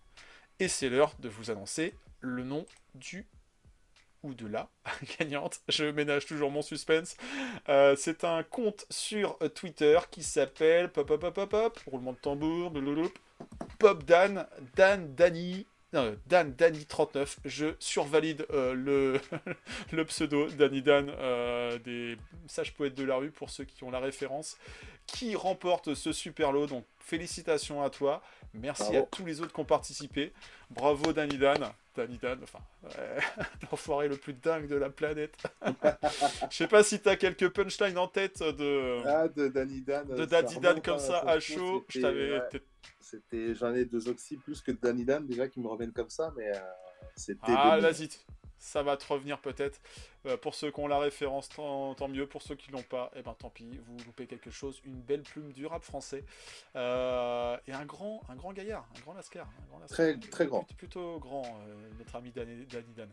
[0.60, 1.94] et c'est l'heure de vous annoncer
[2.24, 2.64] le nom
[2.94, 3.26] du
[4.22, 4.68] ou de la
[5.18, 5.60] gagnante.
[5.68, 7.16] Je ménage toujours mon suspense.
[7.68, 12.72] Euh, c'est un compte sur Twitter qui s'appelle pop pop pop pop roulement de tambour
[13.78, 17.38] Pop Dan Dan Dani non, Dan Dani 39.
[17.44, 19.20] Je survalide euh, le
[19.92, 22.16] le pseudo Danny Dan euh, des
[22.48, 24.58] sages poètes de la rue pour ceux qui ont la référence
[25.06, 26.66] qui remporte ce super lot.
[26.66, 28.22] Donc félicitations à toi.
[28.54, 28.98] Merci Bravo.
[28.98, 30.32] à tous les autres qui ont participé.
[30.70, 31.58] Bravo Danny Dan.
[31.96, 33.18] Danny Dan, enfin, ouais,
[33.70, 35.36] l'enfoiré le plus dingue de la planète.
[36.50, 40.06] Je sais pas si t'as quelques punchlines en tête de, Ah, de Danny Dan.
[40.08, 41.84] de ça Danny Dan remonte comme ça à chaud.
[41.88, 42.60] Je c'était-
[43.30, 43.54] t'avais.
[43.54, 46.48] j'en ai deux oxy plus que Danny Dan déjà qui me reviennent comme ça, mais
[46.48, 46.60] euh,
[47.16, 47.40] c'était.
[47.54, 47.92] Ah, 2000.
[47.92, 48.08] vas-y,
[48.58, 49.80] ça va te revenir peut-être.
[50.26, 52.26] Euh, pour ceux qui ont la référence, tant, tant mieux.
[52.26, 54.80] Pour ceux qui l'ont pas, eh ben tant pis, vous loupez quelque chose.
[54.84, 56.24] Une belle plume du rap français.
[56.76, 59.46] Euh, et un grand, un grand gaillard, un grand lascar.
[59.46, 59.96] Un grand lascar.
[59.96, 60.64] Très- très grand.
[60.64, 63.08] Plutôt, plutôt grand, euh, notre ami Danny, Danny Dan.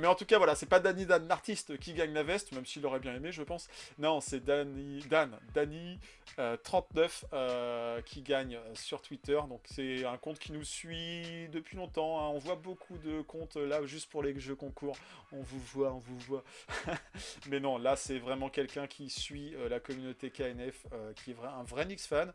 [0.00, 2.66] Mais en tout cas, voilà, c'est pas Danny Dan, l'artiste, qui gagne la veste, même
[2.66, 3.68] s'il aurait bien aimé, je pense.
[3.98, 5.98] Non, c'est Danny, Dan, Danny
[6.38, 9.40] euh, 39 euh, qui gagne sur Twitter.
[9.48, 12.20] Donc c'est un compte qui nous suit depuis longtemps.
[12.20, 12.28] hein.
[12.34, 14.96] On voit beaucoup de comptes là juste pour les jeux concours.
[15.32, 16.18] On vous voit, on vous
[17.48, 21.36] Mais non, là c'est vraiment quelqu'un qui suit euh, la communauté KNF, euh, qui est
[21.42, 22.32] un vrai Nix fan.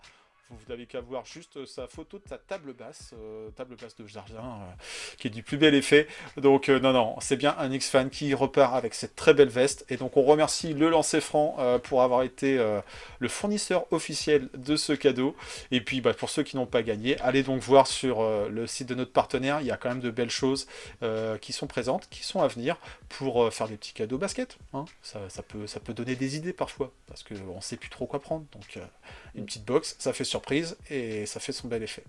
[0.51, 4.05] Vous n'avez qu'à voir juste sa photo de sa table basse, euh, table basse de
[4.05, 4.73] jardin, euh,
[5.17, 6.07] qui est du plus bel effet.
[6.35, 9.85] Donc euh, non, non, c'est bien un X-Fan qui repart avec cette très belle veste.
[9.89, 12.57] Et donc on remercie le Lancer Franc pour avoir été
[13.19, 15.35] le fournisseur officiel de ce cadeau.
[15.71, 18.89] Et puis bah, pour ceux qui n'ont pas gagné, allez donc voir sur le site
[18.89, 19.61] de notre partenaire.
[19.61, 20.67] Il y a quand même de belles choses
[21.39, 22.77] qui sont présentes, qui sont à venir
[23.07, 24.57] pour faire des petits cadeaux basket.
[24.73, 24.85] hein.
[25.01, 28.19] Ça, peut, ça peut donner des idées parfois, parce qu'on ne sait plus trop quoi
[28.19, 28.45] prendre.
[28.51, 28.79] Donc
[29.35, 32.03] une petite box, ça fait surprise et ça fait son bel effet.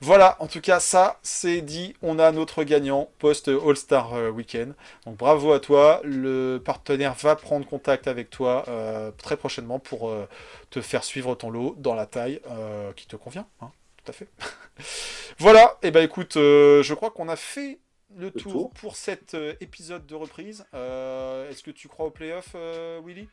[0.00, 1.94] Voilà, en tout cas, ça c'est dit.
[2.02, 4.74] On a notre gagnant post All-Star euh, Weekend.
[5.06, 6.00] Donc bravo à toi.
[6.04, 10.28] Le partenaire va prendre contact avec toi euh, très prochainement pour euh,
[10.70, 13.46] te faire suivre ton lot dans la taille euh, qui te convient.
[13.60, 14.28] hein, tout à fait.
[15.38, 17.78] voilà, et ben écoute, je crois qu'on a fait
[18.16, 18.70] le tour, tour.
[18.70, 20.64] pour cet épisode de reprise.
[20.72, 22.54] Est-ce que tu crois au playoff,
[23.04, 23.28] Willy?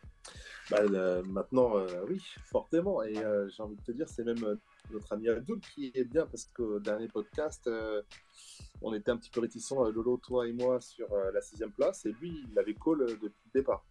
[0.69, 0.83] Bah,
[1.25, 3.03] maintenant, euh, oui, fortement.
[3.03, 4.55] Et euh, j'ai envie de te dire, c'est même euh,
[4.91, 7.69] notre ami Abdul qui est bien parce qu'au dernier podcast,
[8.81, 12.05] on était un petit peu réticents, Lolo, toi et moi, sur la sixième place.
[12.05, 13.85] Et lui, il avait call depuis le départ.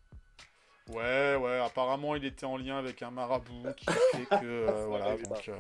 [0.95, 4.45] Ouais, ouais, apparemment il était en lien avec un marabout qui fait que.
[4.45, 5.49] euh, voilà, donc.
[5.49, 5.55] euh.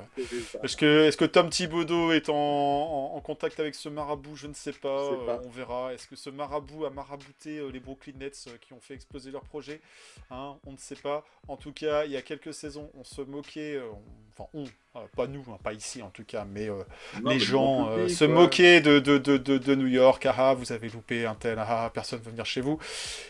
[0.63, 4.37] Est-ce que, Tom Thibodeau est en, en- en contact avec ce marabout?
[4.37, 5.33] Je ne sais pas, Je sais pas.
[5.35, 5.95] euh, on verra.
[5.95, 9.81] Est-ce que ce marabout a marabouté les Brooklyn Nets qui ont fait exploser leur projet?
[10.31, 11.25] Hein, On ne sait pas.
[11.49, 14.03] En tout cas, il y a quelques saisons, on se moquait, on-
[14.39, 14.65] enfin on,
[14.97, 16.83] Euh, pas nous, hein, pas ici en tout cas, mais euh,
[17.23, 20.27] Non, les mais gens euh, se moquaient de, de, de, de, New York.
[20.27, 22.77] Ah, ah, vous avez loupé un tel, ah, ah, personne ne veut venir chez vous.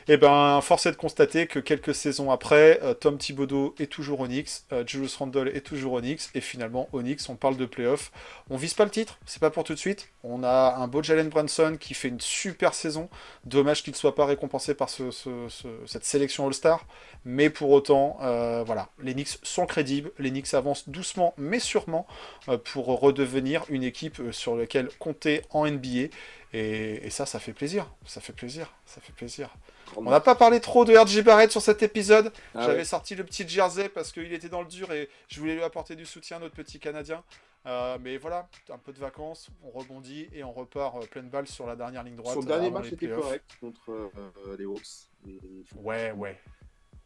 [0.09, 4.65] Et ben, force est de constater que quelques saisons après, Tom Thibodeau est toujours Onyx,
[4.87, 8.11] Julius Randle est toujours Onyx, et finalement, Onyx, on parle de playoff.
[8.49, 10.09] On vise pas le titre, c'est pas pour tout de suite.
[10.25, 13.11] On a un beau Jalen Brunson qui fait une super saison.
[13.45, 16.87] Dommage qu'il ne soit pas récompensé par ce, ce- ce- cette sélection All-Star.
[17.27, 18.17] Mais pour autant,
[18.65, 20.11] voilà, les Knicks sont crédibles.
[20.19, 22.07] Les Knicks avancent doucement mais sûrement
[22.49, 26.09] euh, pour redevenir une équipe euh, sur laquelle compter en NBA.
[26.53, 27.87] Et, et ça, ça fait plaisir.
[28.07, 28.73] Ça fait plaisir.
[28.87, 29.51] Ça fait plaisir.
[29.97, 32.33] On n'a pas parlé trop de RJ Barrett sur cet épisode.
[32.55, 35.55] Ah J'avais sorti le petit jersey parce qu'il était dans le dur et je voulais
[35.55, 37.23] lui apporter du soutien, notre petit Canadien.
[37.67, 41.47] Euh, mais voilà, un peu de vacances, on rebondit et on repart euh, pleine balle
[41.47, 42.35] sur la dernière ligne droite.
[42.35, 44.81] Son dernier match était correct contre euh, les Hawks.
[45.29, 45.39] Et-
[45.77, 46.39] Ouais, ouais.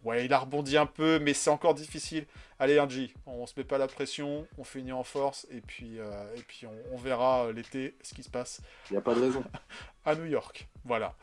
[0.04, 2.26] Ouais, il a rebondi un peu, mais c'est encore difficile.
[2.58, 6.34] Allez, RJ, on se met pas la pression, on finit en force, et puis, euh,
[6.36, 9.14] et puis on, on verra euh, l'été ce qui se passe Il n'y a pas
[9.14, 9.42] de raison.
[10.04, 10.68] à New York.
[10.84, 11.14] Voilà.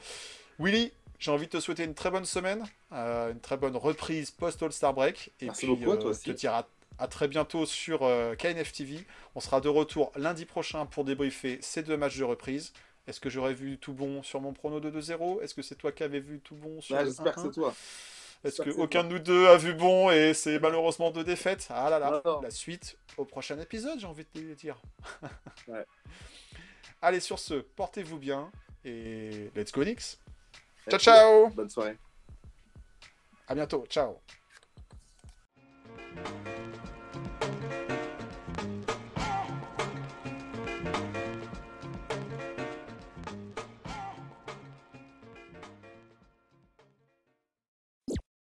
[0.59, 4.31] Willy, j'ai envie de te souhaiter une très bonne semaine, euh, une très bonne reprise
[4.31, 6.23] post-All-Star Break, et Merci puis beaucoup à toi aussi.
[6.23, 6.67] te dire à,
[6.97, 7.99] à très bientôt sur
[8.39, 9.05] KNF TV.
[9.35, 12.73] On sera de retour lundi prochain pour débriefer ces deux matchs de reprise.
[13.07, 15.91] Est-ce que j'aurais vu tout bon sur mon prono de 2-0 Est-ce que c'est toi
[15.91, 17.43] qui avais vu tout bon sur Ah, le J'espère que 1-1?
[17.43, 17.75] c'est toi.
[18.43, 21.11] Est-ce J'espère que que c'est aucun de nous deux a vu bon et c'est malheureusement
[21.11, 22.41] deux défaites Ah là là, Non, non.
[22.41, 24.81] la suite au prochain épisode, j'ai envie de te dire.
[25.67, 25.85] Ouais.
[27.03, 28.51] Allez, sur ce, portez-vous bien
[28.83, 30.17] et let's go Knicks.
[30.89, 31.97] Ciao, ciao Bonne soirée.
[33.47, 34.19] À bientôt, ciao